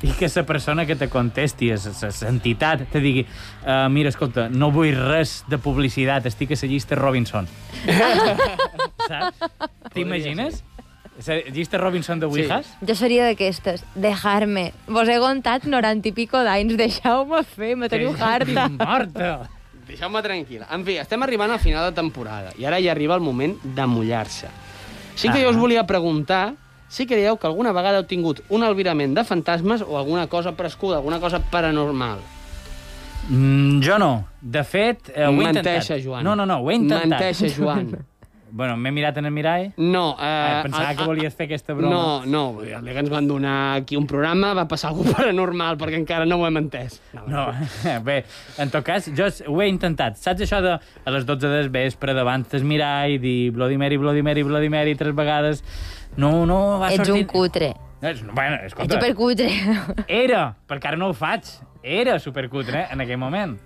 [0.04, 4.92] i que la persona que te contesti, l'entitat, te digui uh, mira, escolta, no vull
[4.96, 7.48] res de publicitat, estic a la llista Robinson.
[9.10, 9.38] Saps?
[9.94, 10.64] T'imagines?
[11.26, 12.68] La llista Robinson de ouijas?
[12.84, 13.86] Jo seria d'aquestes.
[13.96, 14.74] Dejar-me.
[14.92, 16.76] Vos he contat 90 i pico d'anys.
[16.76, 18.68] Deixeu-me fer, me teniu harta.
[18.76, 19.30] Morta!
[19.88, 20.68] Deixeu-me tranquil·la.
[20.76, 23.86] En fi, estem arribant al final de temporada i ara ja arriba el moment de
[23.88, 24.50] mullar-se.
[25.16, 25.44] Sí que Ah.
[25.46, 26.56] jo us volia preguntar
[26.88, 30.98] si creieu que alguna vegada heu tingut un albirament de fantasmes o alguna cosa prescuda,
[30.98, 32.20] alguna cosa paranormal.
[33.30, 34.28] Mm, jo no.
[34.42, 35.64] De fet, eh, ho he intentat.
[35.66, 36.24] Menteixa, Joan.
[36.24, 37.10] No, no, no, ho he intentat.
[37.10, 37.96] Menteixa, Joan.
[38.52, 39.72] Bueno, m'he mirat en el mirall.
[39.78, 41.90] No, eh, Eh, pensava que volies fer aquesta broma.
[41.94, 44.92] No, no, vull dir, el dia que ens van donar aquí un programa va passar
[44.92, 47.02] alguna paranormal, perquè encara no ho hem entès.
[47.28, 47.48] No,
[48.08, 48.24] bé,
[48.62, 50.18] en tot cas, jo ho he intentat.
[50.22, 54.22] Saps això de a les 12 del vespre davant del mirall, dir Bloody Mary, Bloody
[54.24, 55.64] Mary, Bloody Mary tres vegades?
[56.16, 57.26] No, no va Ets sortir...
[57.26, 57.74] un cutre.
[58.02, 59.50] És, bueno, Ets escolta, supercutre.
[60.08, 61.50] era, perquè ara no ho faig,
[61.84, 63.58] era supercutre eh, en aquell moment.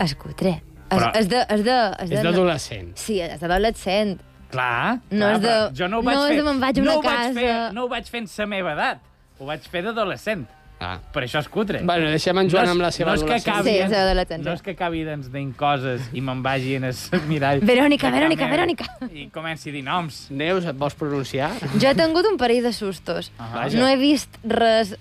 [0.00, 0.56] És cutre.
[0.90, 1.40] És, Però- és de...
[1.48, 1.78] És de...
[2.04, 2.92] És És d'adolescent.
[3.00, 4.18] Sí, és d'adolescent.
[4.54, 6.76] Clar, No clar, és de- Jo no ho vaig no és fer, de me'n vaig
[6.78, 7.40] a una no ho vaig casa.
[7.40, 9.00] Fer, no ho vaig fer en la meva edat,
[9.40, 10.44] ho vaig fer d'adolescent.
[10.84, 10.98] Ah.
[11.14, 11.80] Per això és cutre.
[11.86, 13.52] Bueno, deixem en Joan és- amb la seva no és que adolescència.
[13.54, 14.44] acabi, Sí, és.
[14.44, 16.94] No és que acabi dient coses i me'n vagi en el
[17.30, 17.60] mirall.
[17.64, 18.84] Verònica, Verònica, Verònica.
[19.10, 20.26] I comenci a dir noms.
[20.30, 21.50] Neus, et vols pronunciar?
[21.80, 23.32] Jo he tingut un parell de sustos.
[23.38, 24.94] Ah, no he vist res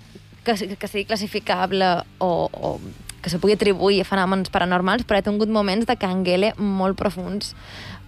[0.45, 2.79] que, que sigui classificable o, o
[3.23, 7.53] que se pugui atribuir a fenòmens paranormals, però he tingut moments de canguele molt profuns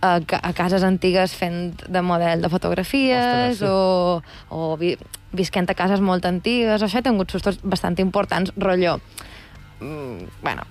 [0.03, 3.66] a, ca- a cases antigues fent de model de fotografies Ostres, sí.
[3.66, 4.97] o, o vi,
[5.32, 6.84] visquent a cases molt antigues.
[6.84, 8.97] Això he tingut sustos bastant importants, rotllo.
[9.80, 10.68] Mm, bueno,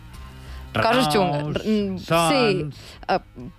[0.76, 1.64] coses xungues.
[1.64, 2.68] Mm, Sí,
[3.08, 3.50] uh,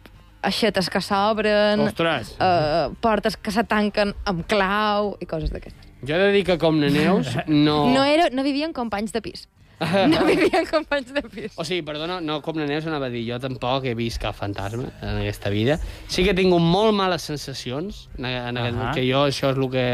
[0.45, 2.35] aixetes que s'obren, Ostres.
[2.37, 5.81] uh, portes que se tanquen amb clau i coses d'aquestes.
[6.05, 7.87] Jo he de dir que com na Neus no...
[7.89, 9.47] No, era, no vivien companys de pis.
[10.11, 11.55] No vivien companys de pis.
[11.59, 14.37] O sigui, perdona, no, com la Neus anava a dir, jo tampoc he vist cap
[14.37, 15.79] fantasma en aquesta vida.
[16.07, 18.95] Sí que he tingut molt males sensacions, en, en aquest, Ahà.
[18.95, 19.85] que jo això és el que...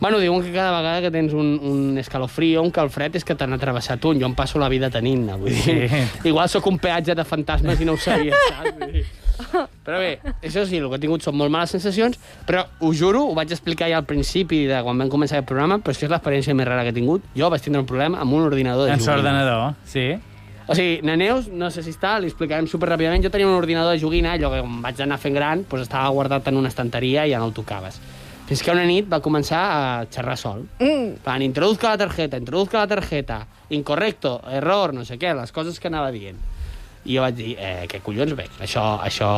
[0.00, 3.52] Bueno, diuen que cada vegada que tens un, un escalofrío, un calfred, és que t'han
[3.52, 4.18] atravessat un.
[4.20, 5.88] Jo em passo la vida tenint-ne, vull dir...
[5.90, 6.28] Sí.
[6.30, 8.78] Igual sóc un peatge de fantasmes i no ho sabia, saps?
[8.80, 9.04] Vull dir...
[9.84, 10.10] Però bé,
[10.44, 13.52] això sí, el que he tingut són molt males sensacions, però ho juro, ho vaig
[13.52, 16.56] explicar ja al principi de quan vam començar aquest programa, però és que és l'experiència
[16.56, 17.24] més rara que he tingut.
[17.36, 19.16] Jo vaig tindre un problema amb un ordinador de En joguina.
[19.16, 20.06] l'ordenador, sí.
[20.70, 23.24] O sigui, na Neus, no sé si està, li explicarem superràpidament.
[23.24, 26.12] Jo tenia un ordinador de joguina, allò que quan vaig anar fent gran, doncs estava
[26.14, 27.96] guardat en una estanteria i ja no el tocaves.
[28.50, 30.64] Fins que una nit va començar a xerrar sol.
[30.80, 31.20] Mm.
[31.22, 33.36] Van, introduzca la tarjeta, introduzca la tarjeta,
[33.76, 36.40] incorrecto, error, no sé què, les coses que anava dient.
[37.04, 38.48] I jo vaig dir, eh, què collons ve?
[38.58, 39.28] Això, això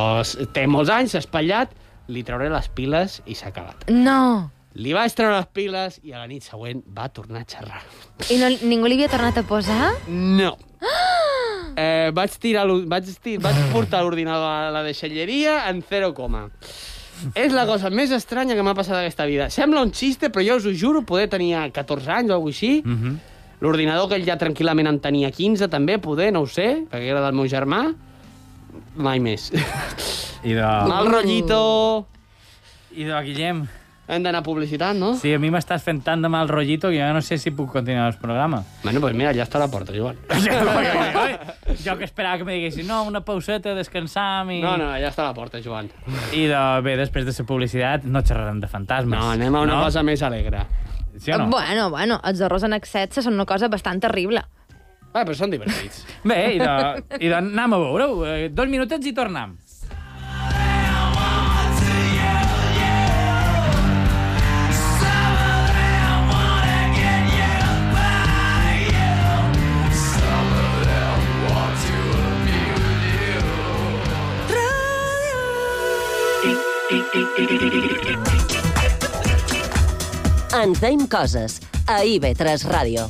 [0.55, 1.75] té molts anys, s'ha espatllat,
[2.09, 3.85] li trauré les piles i s'ha acabat.
[3.93, 4.49] No.
[4.81, 7.83] Li vaig treure les piles i a la nit següent va tornar a xerrar.
[8.33, 9.91] I no, ningú li havia tornat a posar?
[10.09, 10.55] No.
[11.77, 16.47] Eh, vaig, tirar vaig, tir, vaig portar l'ordinador a la deixalleria en 0, coma.
[17.35, 19.49] És la cosa més estranya que m'ha passat aquesta vida.
[19.53, 22.81] Sembla un xiste, però jo us ho juro, poder tenia 14 anys o alguna així.
[22.85, 23.17] Mm -hmm.
[23.61, 27.21] L'ordinador que ell ja tranquil·lament en tenia 15, també, poder, no ho sé, perquè era
[27.21, 27.93] del meu germà.
[28.95, 29.51] Mai més.
[30.43, 30.61] I de...
[30.61, 32.07] Mal rotllito.
[32.91, 33.67] I de Guillem.
[34.13, 35.13] Hem d'anar a publicitat, no?
[35.17, 37.71] Sí, a mi m'estàs fent tant de mal rotllito que jo no sé si puc
[37.73, 38.61] continuar el programa.
[38.83, 40.19] Bueno, pues mira, ja està a la porta, Joan.
[41.85, 44.61] jo que esperava que me diguessin no, una pauseta, descansam i...
[44.63, 45.89] No, no, ja està a la porta, Joan.
[46.31, 49.17] I de, bé, després de la publicitat no xerrarem de fantasmes.
[49.17, 49.85] No, anem a una no?
[49.87, 50.65] cosa més alegre.
[51.17, 51.49] Sí o no?
[51.49, 54.45] Bueno, bueno, els errors en excès són una cosa bastant terrible.
[55.13, 56.05] Ah, però són divertits.
[56.25, 56.73] Bé, i de,
[57.19, 58.23] i de anem a veure-ho.
[58.25, 59.53] Eh, Dos minutets i tornem.
[80.53, 81.55] Ens deim coses
[81.89, 83.07] a IB3 Ràdio.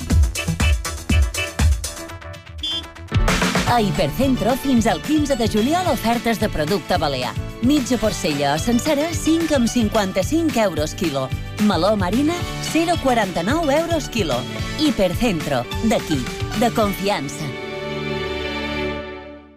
[3.68, 7.34] A Hipercentro, fins al 15 de juliol, ofertes de producte balear.
[7.64, 11.28] Mitja porcella sencera, 5 amb 55 euros quilo.
[11.68, 12.36] Meló marina,
[12.72, 14.40] 0,49 euros quilo.
[14.80, 16.24] Hipercentro, d'aquí,
[16.62, 17.63] de confiança.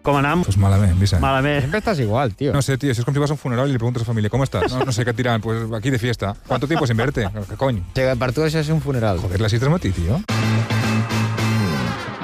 [0.07, 0.41] Com anam?
[0.47, 1.19] Pues malament, Vicent.
[1.19, 1.59] Malament.
[1.59, 2.53] Siempre estás igual, tío.
[2.53, 4.05] No sé, tío, si es como si vas a un funeral y le preguntas a
[4.05, 4.71] tu familia, ¿cómo estás?
[4.71, 6.33] No, no sé qué et diran, pues aquí de fiesta.
[6.47, 7.27] ¿Cuánto tiempo sin verte?
[7.49, 7.83] ¿Qué coño?
[7.93, 9.19] Sí, per tu això és un funeral.
[9.19, 10.21] Joder, las 6 del matí, tío.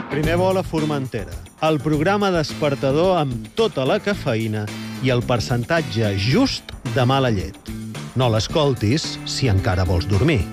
[0.09, 1.35] Primer vol a Formentera,
[1.67, 4.63] el programa despertador amb tota la cafeïna
[5.03, 7.57] i el percentatge just de mala llet.
[8.15, 10.45] No l'escoltis si encara vols dormir.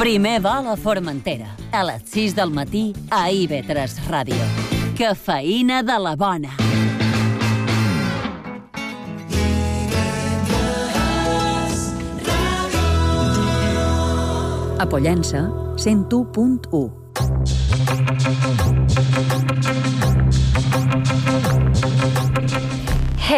[0.00, 4.65] Primer vol a Formentera, a les 6 del matí a IB3 Ràdio.
[4.96, 6.54] Cafeïna de la bona.
[14.78, 17.05] A Pollença, 101.1.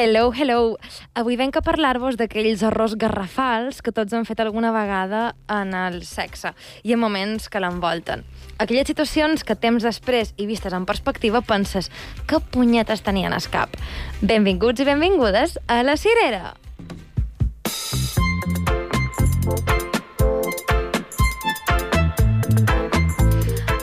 [0.01, 0.76] Hello, hello.
[1.18, 6.05] Avui venc a parlar-vos d'aquells errors garrafals que tots han fet alguna vegada en el
[6.07, 6.53] sexe
[6.86, 8.22] i en moments que l'envolten.
[8.62, 11.90] Aquelles situacions que temps després i vistes en perspectiva penses
[12.30, 13.74] que punyetes tenien es cap.
[14.22, 16.55] Benvinguts i benvingudes a La Cirera.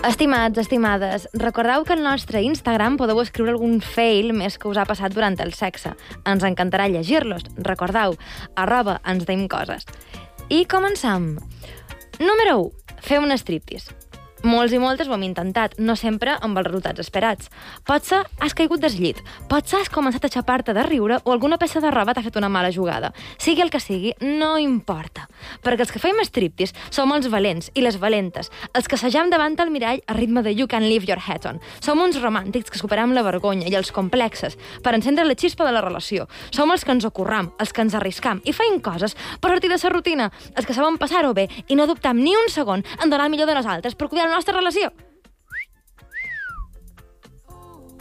[0.06, 4.86] Estimats, estimades, recordeu que al nostre Instagram podeu escriure algun fail més que us ha
[4.86, 5.96] passat durant el sexe.
[6.30, 7.48] Ens encantarà llegir-los.
[7.66, 8.14] Recordeu,
[8.54, 9.90] arroba ens deim coses.
[10.54, 11.32] I començam.
[12.22, 13.00] Número 1.
[13.02, 14.05] Fer un striptease.
[14.44, 17.48] Molts i moltes ho hem intentat, no sempre amb els resultats esperats.
[17.88, 21.80] Potser has caigut del llit, potser has començat a xapar-te de riure o alguna peça
[21.82, 23.14] de roba t'ha fet una mala jugada.
[23.40, 25.30] Sigui el que sigui, no importa.
[25.64, 29.56] Perquè els que fem striptease som els valents i les valentes, els que assajam davant
[29.64, 31.62] el mirall a ritme de You Can Leave Your Head On.
[31.80, 35.74] Som uns romàntics que superam la vergonya i els complexes per encendre la xispa de
[35.74, 36.28] la relació.
[36.52, 39.80] Som els que ens ocorram, els que ens arriscam i feim coses per sortir de
[39.82, 43.26] la rutina, els que saben passar-ho bé i no dubtam ni un segon en donar
[43.26, 44.92] el millor de nosaltres per cuidar la nostra relació.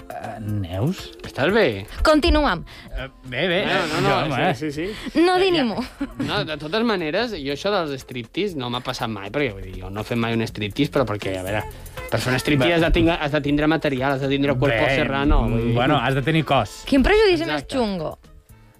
[0.04, 0.98] Uh, Neus?
[1.24, 1.86] Estàs bé?
[2.06, 2.64] Continuem.
[2.90, 3.60] Uh, bé, bé.
[3.66, 5.20] No, no, no, Jo, sí, sí, sí.
[5.24, 5.78] No di ni mu.
[6.26, 9.76] No, de totes maneres, jo això dels striptease no m'ha passat mai, perquè vull dir,
[9.82, 11.64] jo no he fet mai un striptease, però perquè, a veure,
[12.10, 14.84] per fer un striptease has de, tindre, has de tindre material, has de tindre cuerpo
[14.84, 15.42] Bé, serrano.
[15.48, 15.74] Vull dir.
[15.78, 16.80] Bueno, has de tenir cos.
[16.90, 18.16] Quin prejudici més xungo.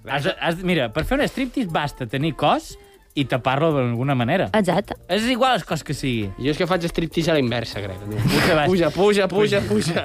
[0.05, 2.75] Has, de- has, mira, per fer un striptease basta tenir cos
[3.15, 4.49] i tapar-lo d'alguna manera.
[4.59, 4.97] Exacte.
[5.09, 6.27] És igual el cos que sigui.
[6.43, 8.01] Jo és que faig striptease a la inversa, crec.
[8.67, 8.67] Puja.
[8.67, 10.03] Puja, puja, puja, puja.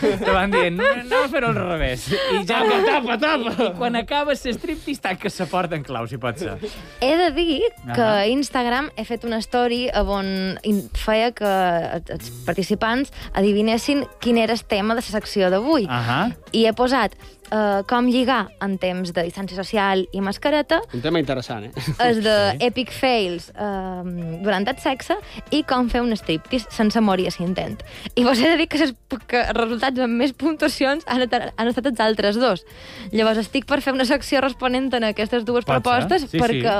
[0.00, 2.08] Te van dient, no a fer-ho al revés.
[2.10, 3.54] I ja Tapa, tapa, tapa.
[3.54, 6.56] I, quan acabes ser striptease, tanques la porta en clau, si pot ser.
[7.00, 7.62] He de dir
[7.94, 10.58] que a Instagram he fet una story on
[10.98, 11.54] feia que
[12.02, 15.86] els participants adivinessin quin era el tema de la secció d'avui.
[15.86, 16.32] Ahà.
[16.50, 17.14] I he posat
[17.52, 21.72] uh, com lligar en temps de distància social i mascareta, Un tema interessant, eh?
[22.04, 22.36] els de
[22.66, 24.02] epic fails uh,
[24.44, 25.16] durant el sexe
[25.50, 27.80] i com fer un striptease sense morir a l'intent.
[28.14, 28.94] I vos he de dir que, ses,
[29.26, 32.64] que els resultats amb més puntuacions han, han estat els altres dos.
[33.12, 36.42] Llavors estic per fer una secció responent en aquestes dues Pot ser, propostes sí, sí.
[36.42, 36.76] perquè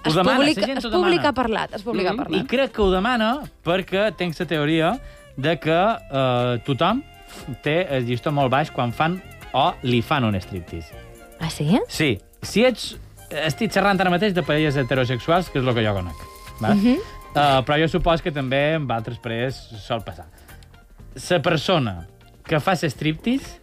[0.00, 1.04] Ho es demana, publica, la gent es ho demana.
[1.04, 2.16] publica parlat, es publica Mhm.
[2.22, 2.40] parlat.
[2.42, 4.92] I crec que ho demana perquè tenc la teoria
[5.36, 7.02] de que eh, tothom
[7.62, 9.20] té el llistó molt baix quan fan
[9.52, 10.96] o li fan un striptease.
[11.40, 11.68] Ah, sí?
[11.88, 12.92] Sí, si ets...
[13.30, 16.22] Estic xerrant ara mateix de parelles heterosexuals, que és el que jo conec.
[16.58, 16.74] Va?
[16.74, 16.96] Mhm.
[17.30, 20.26] uh, però jo supos que també amb altres parelles sol passar.
[21.30, 22.08] La persona
[22.46, 23.60] que fa striptease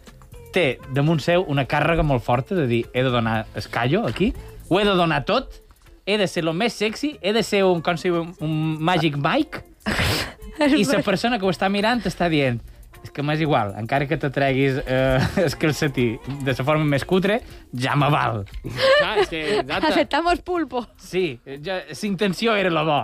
[0.52, 4.32] té damunt seu una càrrega molt forta de dir he de donar escallo aquí,
[4.68, 5.60] ho he de donar tot,
[6.06, 9.16] he de ser el més sexy, he de ser un, com si un, un Magic
[9.20, 9.64] Mike,
[10.80, 12.62] i la persona que ho està mirant està dient
[13.04, 16.10] és que m'és igual, encara que te treguis eh, el calcetí
[16.42, 17.40] de la forma més cutre,
[17.74, 18.44] ja me val.
[18.64, 19.94] Clar, és que, exacte.
[19.94, 20.84] Aceptamos pulpo.
[20.98, 23.00] Sí, ja, la intenció era la bo.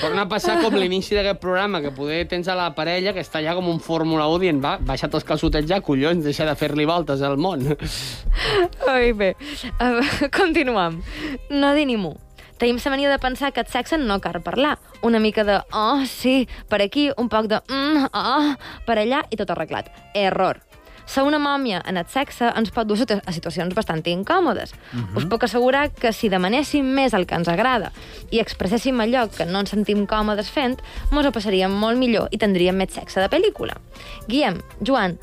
[0.00, 3.38] Torna a passar com l'inici d'aquest programa, que poder tens a la parella que està
[3.38, 6.88] allà com un Fórmula 1 dient, va, baixa't els calçotets ja, collons, deixa de fer-li
[6.90, 7.62] voltes al món.
[8.90, 9.34] Ai, bé.
[9.76, 10.98] Uh, continuem.
[11.52, 12.14] No dir ni mu.
[12.58, 14.78] Tenim la mania de pensar que el sexe no cal parlar.
[15.02, 18.54] Una mica de, oh, sí, per aquí, un poc de, mm, oh,
[18.86, 19.90] per allà, i tot arreglat.
[20.14, 20.62] Error.
[21.06, 24.74] Ser una mòmia en el sexe ens pot dur a situacions bastant incòmodes.
[24.92, 25.16] Mhm.
[25.16, 27.92] Us puc assegurar que si demanéssim més el que ens agrada
[28.30, 30.80] i expresséssim allò que no ens sentim còmodes fent,
[31.12, 33.76] mos ho passaríem molt millor i tindríem més sexe de pel·lícula.
[34.26, 35.18] Guillem, Joan,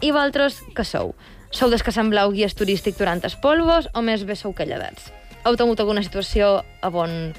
[0.00, 1.14] i vosaltres què sou?
[1.50, 5.10] Sou des que sembleu guies turístic durant els polvos o més bé sou calladets?
[5.44, 7.34] Heu tingut alguna situació on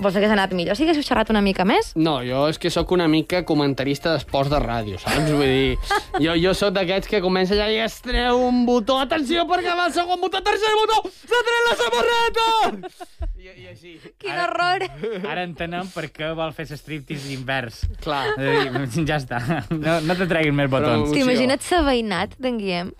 [0.00, 0.76] vols hagués anat millor?
[0.78, 1.90] Si haguéssiu xerrat una mica més?
[2.00, 5.28] No, jo és que sóc una mica comentarista d'esports de ràdio, saps?
[5.28, 5.74] Vull dir,
[6.24, 9.90] jo, jo sóc d'aquests que comença ja i es treu un botó, atenció, perquè va
[9.90, 12.48] el segon botó, tercer botó, s'ha tret la samarreta!
[13.36, 13.94] I, i així.
[14.20, 14.86] Quin horror!
[15.20, 17.84] Ara entenem per què vol fer striptease invers.
[18.04, 18.24] Clar.
[19.10, 19.38] Ja està.
[19.72, 21.12] No, no te treguin més botons.
[21.12, 22.90] T'imagina't ser veïnat d'en Guillem?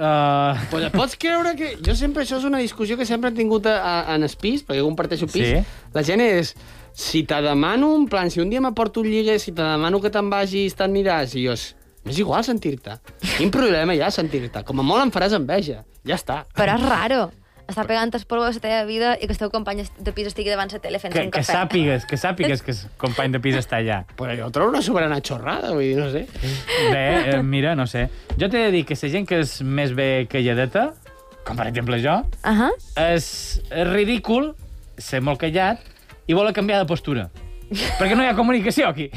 [0.00, 0.56] Uh...
[0.70, 1.74] Pues pots creure que...
[1.84, 4.62] Jo sempre, això és una discussió que sempre he tingut a, a, en el pis,
[4.64, 5.50] perquè jo comparteixo pis.
[5.50, 5.82] Sí.
[5.92, 6.54] La gent és,
[6.96, 10.12] si te demano, en plan, si un dia m'aporto un lligue, si te demano que
[10.14, 11.58] te'n vagis, t'aniràs, i jo,
[12.06, 12.96] m'és igual sentir-te.
[13.36, 14.64] Quin problema hi ha sentir-te?
[14.64, 15.82] Com a molt em faràs enveja.
[16.08, 16.40] Ja està.
[16.56, 17.26] Però és raro.
[17.70, 20.26] Està pegant el polvo de la teva vida i que el teu company de pis
[20.26, 21.52] estigui davant la tele fent Que, un que cafè.
[21.54, 24.00] sàpigues, que sàpigues que el company de pis està allà.
[24.18, 26.24] Però jo trobo una soberana xorrada, vull dir, no sé.
[26.90, 27.04] Bé,
[27.36, 28.08] eh, mira, no sé.
[28.36, 30.88] Jo t'he de dir que la gent que és més bé calladeta,
[31.46, 32.72] com per exemple jo, Uh -huh.
[33.14, 34.54] és, és ridícul
[34.98, 35.78] ser molt callat
[36.26, 37.30] i voler canviar de postura.
[37.70, 39.10] Perquè no hi ha comunicació aquí.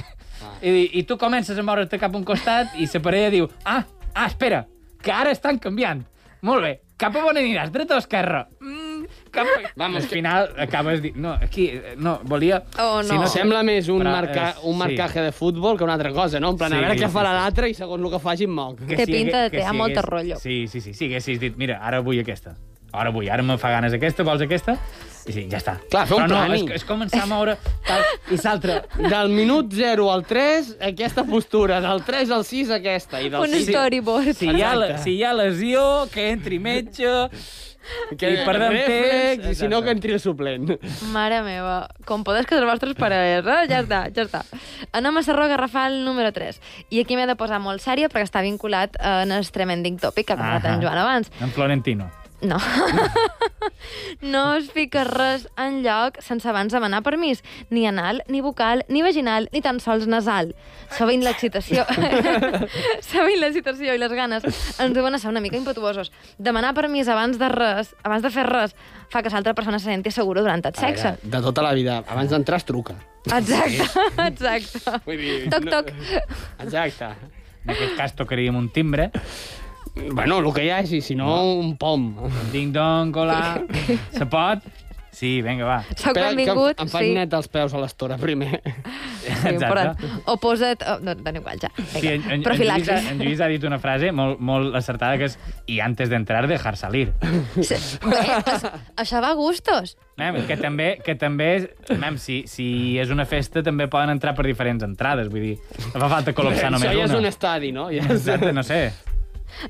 [0.62, 3.84] I, I tu comences a moure't cap a un costat i la parella diu ah,
[4.14, 4.66] ah, espera,
[5.01, 6.06] que ara estan canviant.
[6.41, 8.46] Molt bé, cap a on aniràs, dreta o esquerra?
[8.62, 9.72] Mm, cap a...
[9.76, 11.16] Vamos, al final acabes dient...
[11.18, 12.64] No, aquí, eh, no, volia...
[12.80, 14.80] Oh, Si no, sembla més un, Però, marca, eh, un sí.
[14.80, 16.52] marcaje de futbol que una altra cosa, no?
[16.52, 17.39] En plan, Sí, a veure què sí, farà sí.
[17.41, 18.80] l'altre i segons el que faci em moc.
[18.88, 20.39] Té pinta de que té si molta hagués- rotllo.
[20.39, 22.56] Sí, sí, sí, sí, haguessis dit, mira, ara vull aquesta.
[22.94, 24.78] Ara vull, ara me fa ganes aquesta, vols aquesta?
[25.26, 25.78] I sí, ja està.
[25.90, 27.56] Clar, fer un Però no, és, és començar a moure
[27.88, 28.02] tal,
[28.34, 28.80] i l'altre.
[29.00, 31.80] Del minut 0 al 3, aquesta postura.
[31.84, 33.22] Del 3 al 6, aquesta.
[33.24, 33.70] I del Un 6...
[33.70, 34.34] storyboard.
[34.36, 37.14] Si hi, ha, la- si hi ha lesió, que entri metge...
[38.18, 39.48] Que I perdem reflex, temps.
[39.50, 40.70] I si no, que entri el suplent.
[41.12, 43.66] Mare meva, com podes que els vostres parelles, eh?
[43.68, 44.40] Ja està, ja està.
[44.96, 46.62] Anem a Sarró Garrafal número 3.
[46.96, 50.30] I aquí m'he de posar molt sèria perquè està vinculat eh, en el tremending topic
[50.32, 51.32] que ha parlat en Joan abans.
[51.44, 52.08] En Florentino.
[52.44, 52.58] No.
[54.22, 57.41] no es fica res en lloc sense abans demanar permís.
[57.70, 60.54] Ni anal, ni vocal, ni vaginal, ni tan sols nasal.
[60.98, 61.86] Sovint l'excitació...
[63.12, 64.44] Sovint l'excitació i les ganes
[64.80, 66.12] ens duen a ser una mica impetuosos.
[66.38, 68.76] Demanar permís abans de res, abans de fer res,
[69.14, 71.16] fa que l'altra persona se senti segura durant el sexe.
[71.24, 72.02] De tota la vida.
[72.08, 72.96] Abans d'entrar es truca.
[73.24, 73.88] Exacte,
[74.28, 74.98] exacte.
[75.06, 75.94] Vull dir, Toc, no- toc.
[76.60, 77.14] Exacte.
[77.64, 79.10] En aquest cas tocaríem un timbre.
[79.96, 82.16] Bueno, el que hi hagi, si no, un pom.
[82.52, 83.62] Ding-dong, hola.
[84.12, 84.64] Se pot?
[85.14, 85.76] Sí, vinga, va.
[85.91, 87.12] Soc Espera, benvingut, que em fan sí.
[87.14, 88.64] net els peus a l'estora, primer.
[89.22, 89.84] Sí, però,
[90.26, 90.82] o posa't...
[90.89, 91.70] Oh, no, dona igual, ja.
[91.91, 92.89] Sí, en, en, en, Lluís, Profilaxis.
[92.89, 95.38] ha- en Lluís ha dit una frase molt, molt acertada que és
[95.70, 97.12] i antes d'entrar dejar salir.
[97.62, 97.78] Sí.
[98.10, 98.66] Bé, es,
[99.06, 99.94] això va a gustos.
[100.18, 101.52] Mem, que també, que també
[102.02, 105.30] mem, si, si és una festa, també poden entrar per diferents entrades.
[105.30, 105.56] Vull dir,
[105.94, 107.22] no fa falta col·lapsar només Això ja és una.
[107.22, 107.91] un estadi, no?
[107.94, 108.16] Ja és...
[108.18, 108.88] Exacte, no sé.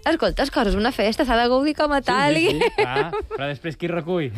[0.06, 2.36] Escolta, és coses, una festa, s'ha de gaudir com a tal.
[2.36, 2.86] Sí, i- sí.
[2.86, 4.32] Ah, però després qui recull?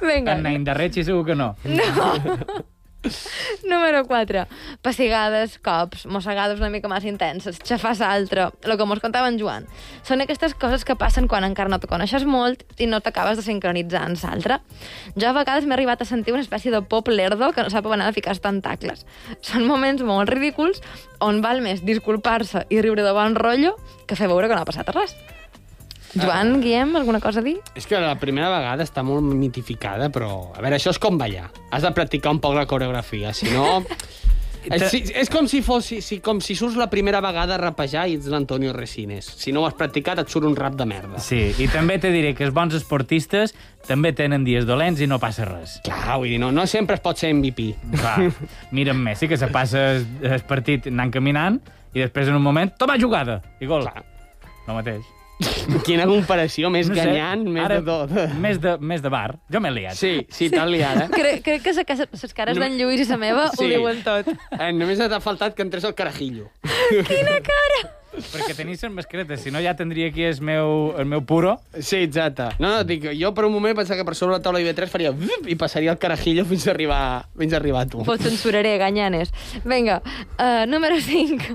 [0.00, 0.32] Vinga.
[0.36, 1.54] En Nain de Retxi segur que no.
[1.64, 2.12] No.
[3.70, 4.46] Número 4.
[4.82, 9.66] Pessigades, cops, mossegades una mica més intenses, xafar l'altre, el que mos contava en Joan.
[10.06, 13.46] Són aquestes coses que passen quan encara no te coneixes molt i no t'acabes de
[13.46, 14.60] sincronitzar amb l'altre.
[15.16, 17.88] Jo a vegades m'he arribat a sentir una espècie de pop lerdo que no sap
[17.88, 19.06] on anar de ficar els tentacles.
[19.40, 20.84] Són moments molt ridículs
[21.24, 23.76] on val més disculpar-se i riure de bon rotllo
[24.06, 25.16] que fer veure que no ha passat res.
[26.14, 27.58] Joan, Guillem, alguna cosa a dir?
[27.78, 30.50] És que la primera vegada està molt mitificada, però...
[30.56, 31.50] A veure, això és com ballar.
[31.70, 33.80] Has de practicar un poc la coreografia, si no...
[34.60, 38.02] És, sí, és com si fos si, com si surts la primera vegada a rapejar
[38.10, 39.24] i ets l'Antonio Resines.
[39.40, 41.20] Si no ho has practicat, et surt un rap de merda.
[41.24, 43.54] Sí, i també te diré que els bons esportistes
[43.88, 45.78] també tenen dies dolents i no passa res.
[45.86, 47.70] Clar, vull dir, no, no sempre es pot ser MVP.
[47.96, 48.28] Clar,
[48.76, 51.56] mira'm Messi, que se passa el, el partit anant caminant
[51.94, 53.88] i després en un moment, toma jugada, i gol.
[53.88, 54.04] Clar.
[54.68, 55.08] No mateix.
[55.86, 58.10] Quina comparació més No sé, ganyant, més ara, de tot.
[58.44, 59.38] Més de, més de bar.
[59.52, 59.96] Jo m'he liat.
[59.96, 61.08] Sí, sí, t'han liat, eh?
[61.18, 63.68] Crec, crec que les cares No- d'en Lluís i la meva ho Sí.
[63.72, 64.28] diuen tot.
[64.58, 66.50] Eh, només t'ha faltat que entrés el carajillo.
[67.08, 67.82] Quina cara!
[68.10, 71.56] Perquè tenis les mascaretes, si no ja tindria aquí el meu, el meu puro.
[71.78, 72.48] Sí, exacte.
[72.58, 75.12] No, no, dic, jo per un moment pensava que per sobre la taula IB3 faria
[75.14, 77.02] vup, i passaria el carajillo fins a arribar,
[77.38, 78.02] fins a arribar a tu.
[78.02, 79.30] Ho censuraré, ganyanes.
[79.64, 81.54] Vinga, uh, número 5.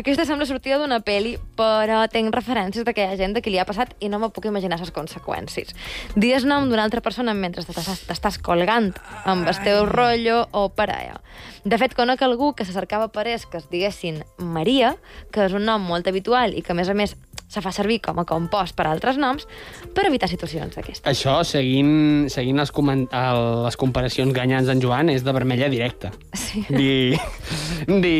[0.00, 3.94] Aquesta sembla sortida d'una peli, però tenc referències d'aquella gent de qui li ha passat
[4.02, 5.74] i no me puc imaginar les conseqüències.
[6.16, 8.90] Dies nom d'una altra persona mentre t'estàs t'estàs colgant
[9.28, 11.20] amb el teu rotllo o parella.
[11.62, 14.96] De fet, conec algú que se cercava parers que es diguessin Maria,
[15.30, 17.14] que és un nom molt habitual i que, a més a més,
[17.52, 19.44] se fa servir com a compost per a altres noms
[19.92, 21.04] per evitar situacions d'aquestes.
[21.08, 26.12] Això, seguint, seguint coment el, les comparacions ganyants d'en Joan, és de vermella directa.
[26.32, 26.64] Sí.
[26.72, 26.92] Di...
[28.04, 28.16] Di...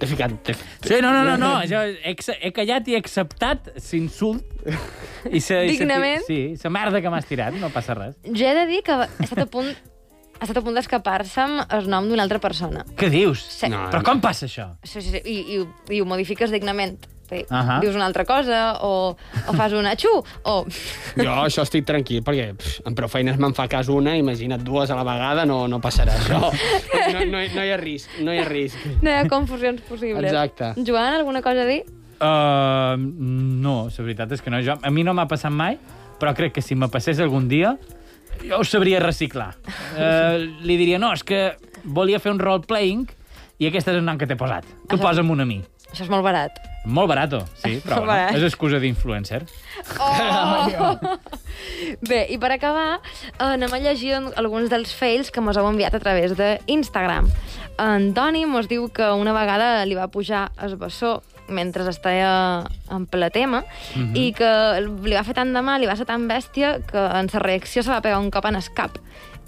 [0.00, 0.54] T'he ficat...
[0.80, 1.50] Sí, no, no, no, no.
[1.68, 4.46] Jo he, he callat i he acceptat l'insult.
[4.64, 6.24] I se, i se- Dignament?
[6.24, 8.14] Sí, la merda que m'has tirat, no passa res.
[8.24, 9.68] Jo he de dir que he estat a punt
[10.40, 12.84] ha estat a punt d'escapar-se'm el nom d'una altra persona.
[12.96, 13.42] Què dius?
[13.60, 13.68] Sí.
[13.72, 14.70] No, Però com passa això?
[14.82, 15.20] Sí, sí, sí.
[15.20, 16.96] I, i, i ho modifiques dignament.
[17.30, 17.76] Dir, Ahà.
[17.78, 20.10] Dius una altra cosa, o, o fas una xu,
[20.50, 20.54] o...
[21.14, 24.90] Jo això estic tranquil, perquè pff, amb prou feines me'n fa cas una, imagina't dues
[24.90, 26.40] a la vegada, no, no passarà això.
[27.10, 28.82] No, no, no hi ha risc, no hi ha risc.
[29.02, 30.26] No hi ha confusions possibles.
[30.26, 30.72] Exacte.
[30.86, 31.80] Joan, alguna cosa a dir?
[32.20, 34.60] Uh, no, la veritat és que no.
[34.66, 35.78] Jo, a mi no m'ha passat mai,
[36.20, 37.76] però crec que si me passés algun dia,
[38.48, 39.54] jo ho sabria reciclar.
[39.96, 43.06] Uh, li diria, no, és que volia fer un role-playing
[43.60, 44.64] i aquest és el nom que t'he posat.
[44.88, 45.60] Tu Això- posa'm un a mi.
[45.90, 46.58] Això és molt barat.
[46.86, 48.36] Molt barato, sí, però bueno, barat.
[48.38, 49.42] és excusa d'influencer.
[50.00, 50.94] Oh!
[52.00, 53.00] Bé, i per acabar,
[53.34, 57.28] eh, anem a llegir alguns dels fails que mos heu enviat a través d'Instagram.
[57.80, 61.18] En Toni mos diu que una vegada li va pujar el bessó
[61.50, 63.64] mentre estava en ple tema
[63.96, 64.16] Mhm.
[64.16, 67.28] i que li va fer tant de mal, li va ser tan bèstia que en
[67.28, 68.98] sa reacció se va pegar un cop en el cap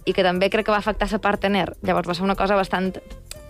[0.05, 1.76] i que també crec que va afectar sa partener.
[1.82, 2.96] Llavors va ser una cosa bastant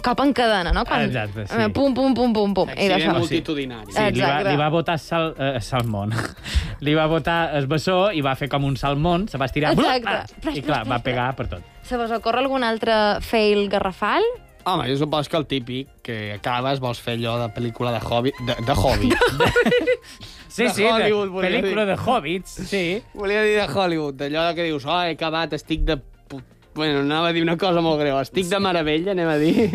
[0.03, 0.84] cop en cadena, no?
[0.84, 1.05] Quan...
[1.07, 1.55] Exacte, sí.
[1.57, 2.68] eh, Pum, pum, pum, pum, pum.
[2.76, 3.12] I d'això.
[3.18, 3.86] multitudinari.
[3.86, 4.50] Sí, li va, Exacte.
[4.50, 6.11] li va botar sal, eh, salmón.
[6.80, 9.72] li va botar el bessó i va fer com un salmón, se va estirar...
[9.72, 10.09] Exacte.
[10.09, 11.62] Ah, I clar, va pegar per tot.
[11.86, 14.22] Se vos ocorre algun altre fail garrafal?
[14.64, 18.32] Home, jo supos que el típic, que acabes, vols fer allò de pel·lícula de hobby...
[18.46, 19.10] De, de hobby.
[20.52, 21.94] Sí, De sí, Hollywood, de pel·lícula dir.
[21.94, 22.80] de hobbits, sí.
[23.16, 25.96] Volia dir de Hollywood, d'allò que dius, oh, he acabat, estic de...
[26.74, 28.16] Bueno, anava a dir una cosa molt greu.
[28.22, 29.66] Estic de meravella, anem a dir.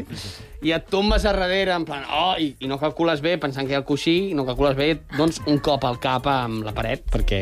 [0.65, 3.75] I et tombes a darrere, en plan, oh, i, i no calcules bé, pensant que
[3.75, 7.03] hi ha el coixí, no calcules bé, doncs un cop al cap amb la paret,
[7.13, 7.41] perquè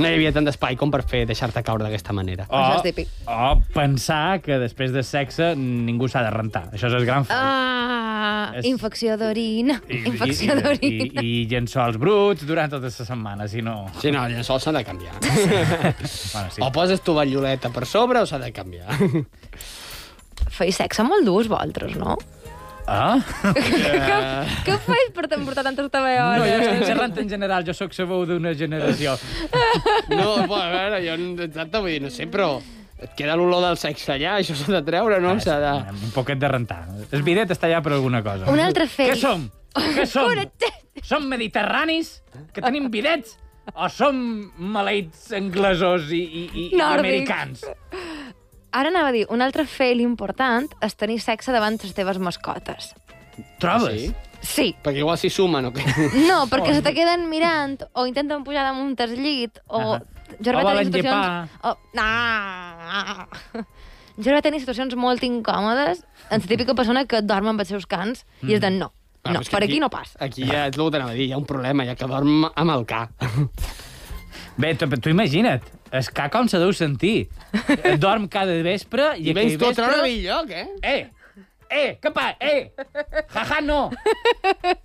[0.00, 2.46] no hi havia tant d'espai com per fer deixar-te caure d'aquesta manera.
[2.48, 2.62] O,
[3.28, 6.70] o pensar que després de sexe ningú s'ha de rentar.
[6.72, 7.36] Això és el gran fail.
[7.44, 9.76] Ah, És- infecció d'orina.
[9.92, 11.20] I, Infecció i, d'orina.
[11.20, 13.82] i, I llençols bruts durant tota la setmana, si no...
[14.00, 15.12] Sí, no, el llençol s'ha de canviar.
[15.20, 16.64] bueno, sí.
[16.64, 18.85] O poses tovalloleta per sobre o s'ha de canviar.
[20.56, 22.16] Feia sexe molt durs, vosaltres, no?
[22.86, 23.18] Ah?
[23.50, 24.18] què,
[24.68, 26.46] què feis per t'emportar tantes No, taballoles?
[26.46, 29.16] jo estic xerrant en general, jo sóc sabó d'una generació.
[30.12, 32.52] No, bueno, a veure, jo no- exacte, vull dir, no sé, però
[33.02, 35.34] et queda l'olor del sexe allà, això s'ha de treure, no?
[35.42, 35.72] S'ha de...
[36.06, 36.84] Un poquet de rentar.
[37.10, 38.46] El bidet està allà per alguna cosa.
[38.54, 39.10] Un altre fail.
[39.12, 39.48] Què som?
[39.76, 40.30] Què som?
[41.04, 42.20] som mediterranis?
[42.54, 43.34] Que tenim bidets?
[43.74, 44.14] O som
[44.62, 47.02] maleïts anglesos i, i, i, i Nòrdics.
[47.02, 47.66] americans?
[48.76, 52.90] Ara anava a dir, un altre fail important és tenir sexe davant les teves mascotes.
[53.62, 54.02] Trobes?
[54.06, 54.14] Sí?
[54.46, 54.66] Sí.
[54.84, 55.82] Perquè igual s'hi sumen, o què?
[56.28, 59.80] No, perquè se te queden mirant, o intenten pujar damunt el llit, o...
[59.96, 60.02] Ahà.
[60.42, 61.50] Jo O volen tenir situacions...
[61.64, 61.72] O...
[61.96, 63.66] No.
[64.16, 66.00] Jo vaig tenir situacions molt incòmodes
[66.32, 68.48] amb la típica persona que dorm amb els seus cans Mm.
[68.50, 68.92] i és de no.
[69.24, 70.16] Ah, No, per aquí no passa.
[70.22, 72.44] Aquí ja és el que t'anava a dir, hi ha un problema, ja que dorm
[72.54, 73.06] amb el ca.
[74.56, 77.28] Bé, tu, tu imagina't, es ca com se deu sentir.
[78.00, 79.92] Dorm cada vespre i, I vens aquell tu a vespre...
[79.92, 80.66] treure el lloc, eh?
[80.82, 81.02] Eh!
[81.66, 82.30] Eh, què pa?
[82.40, 82.70] Eh!
[83.34, 83.80] Jaja, no!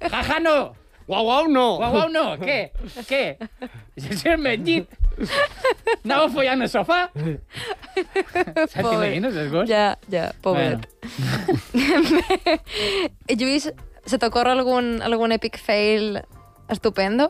[0.10, 0.56] Jaja, no!
[1.08, 1.66] Guau, guau, no!
[1.80, 2.26] Guau, guau, no!
[2.42, 2.72] Què?
[3.08, 3.24] Què?
[4.32, 4.92] El meu llit.
[6.06, 7.00] Anava follant al sofà?
[8.72, 9.70] Saps t'imagines, el gos?
[9.70, 10.88] Ja, ja, pobret.
[11.74, 12.58] Bueno.
[13.40, 13.70] Lluís,
[14.08, 16.22] se t'ocorre algun, algun epic fail
[16.72, 17.30] estupendo?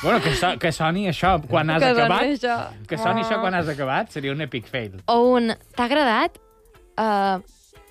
[0.03, 2.23] Bueno, que, so, que soni això quan has Que soni acabat.
[2.29, 2.55] això.
[2.87, 3.41] Que soni això Oh.
[3.41, 4.99] quan has acabat seria un epic fail.
[5.09, 5.55] O un...
[5.75, 6.37] T'ha agradat?
[6.97, 7.41] Uh,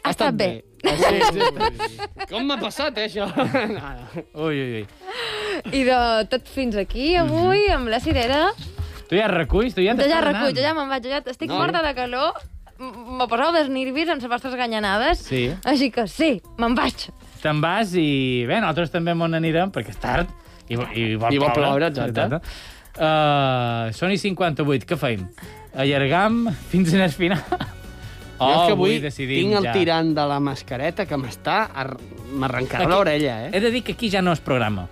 [0.04, 0.62] ha estat bé.
[0.84, 1.40] Sí, sí.
[2.30, 3.26] Com m'ha passat, eh, això?
[4.46, 4.86] Ui, ui, ui.
[5.74, 5.98] I de
[6.30, 8.52] tot fins aquí, avui, amb la cirera.
[9.10, 10.36] Tu ja reculls, tu ja Jo t'estàs ja anant.
[10.36, 11.58] recull, jo ja me'n vaig, jo ja estic No.
[11.58, 12.38] morta de calor.
[12.78, 15.18] M- Me poseu dels nervis amb les vostres ganyanades.
[15.26, 15.48] Sí.
[15.64, 17.08] Així que sí, me'n vaig.
[17.46, 18.08] Te'n vas i
[18.48, 20.30] bé, nosaltres també m'on anirem perquè és tard
[20.68, 21.92] i, i vol I vol ploure.
[21.92, 22.40] exacte.
[22.96, 25.26] Uh, són i 58, què feim?
[25.76, 27.42] Allargam fins el final?
[28.38, 29.72] Oh, jo és que avui decidim tinc el ja.
[29.76, 31.62] tirant de la mascareta que m'està...
[31.72, 31.94] ar-
[32.36, 33.50] M'arrencarà Aquí- l'orella, eh?
[33.54, 34.88] He de dir que aquí ja no és programa.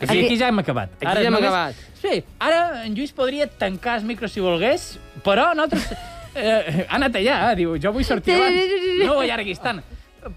[0.00, 0.94] Sigui, Aquí- aquí ja hem acabat.
[0.98, 1.84] Aquí ja hem només- acabat.
[2.00, 4.94] Sí, ara en Lluís podria tancar el micro si volgués,
[5.26, 5.90] però nosaltres...
[6.38, 7.54] Eh, ha anat allà, eh?
[7.58, 8.74] diu, jo vull sortir abans.
[9.00, 9.80] No ho allarguis tant.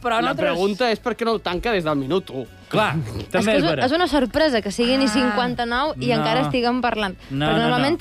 [0.01, 0.51] Però La nosaltres...
[0.51, 2.45] pregunta és per què no el tanca des del minut 1.
[2.71, 3.85] Clar, És també que és, és, vera.
[3.85, 6.15] és una sorpresa que siguin i 59 i no.
[6.19, 7.17] encara estiguem parlant.
[7.29, 7.99] No, Perquè no, normalment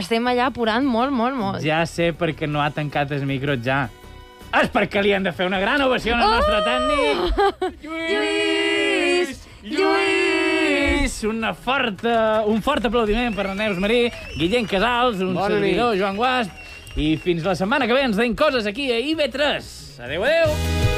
[0.00, 1.62] estem allà apurant molt, molt, molt.
[1.64, 3.86] Ja sé per què no ha tancat el micro ja.
[4.50, 7.38] És perquè li han de fer una gran ovació al nostre tècnic.
[7.84, 9.36] Lluís!
[9.62, 11.16] Lluís!
[11.28, 14.06] Una forta, un fort aplaudiment per la Neus Marí,
[14.38, 16.54] Guillem Casals, un Bona servidor, Joan Guasp,
[16.96, 19.74] i fins la setmana que ve ens deim coses aquí a IB3.
[20.06, 20.89] Adéu, adéu!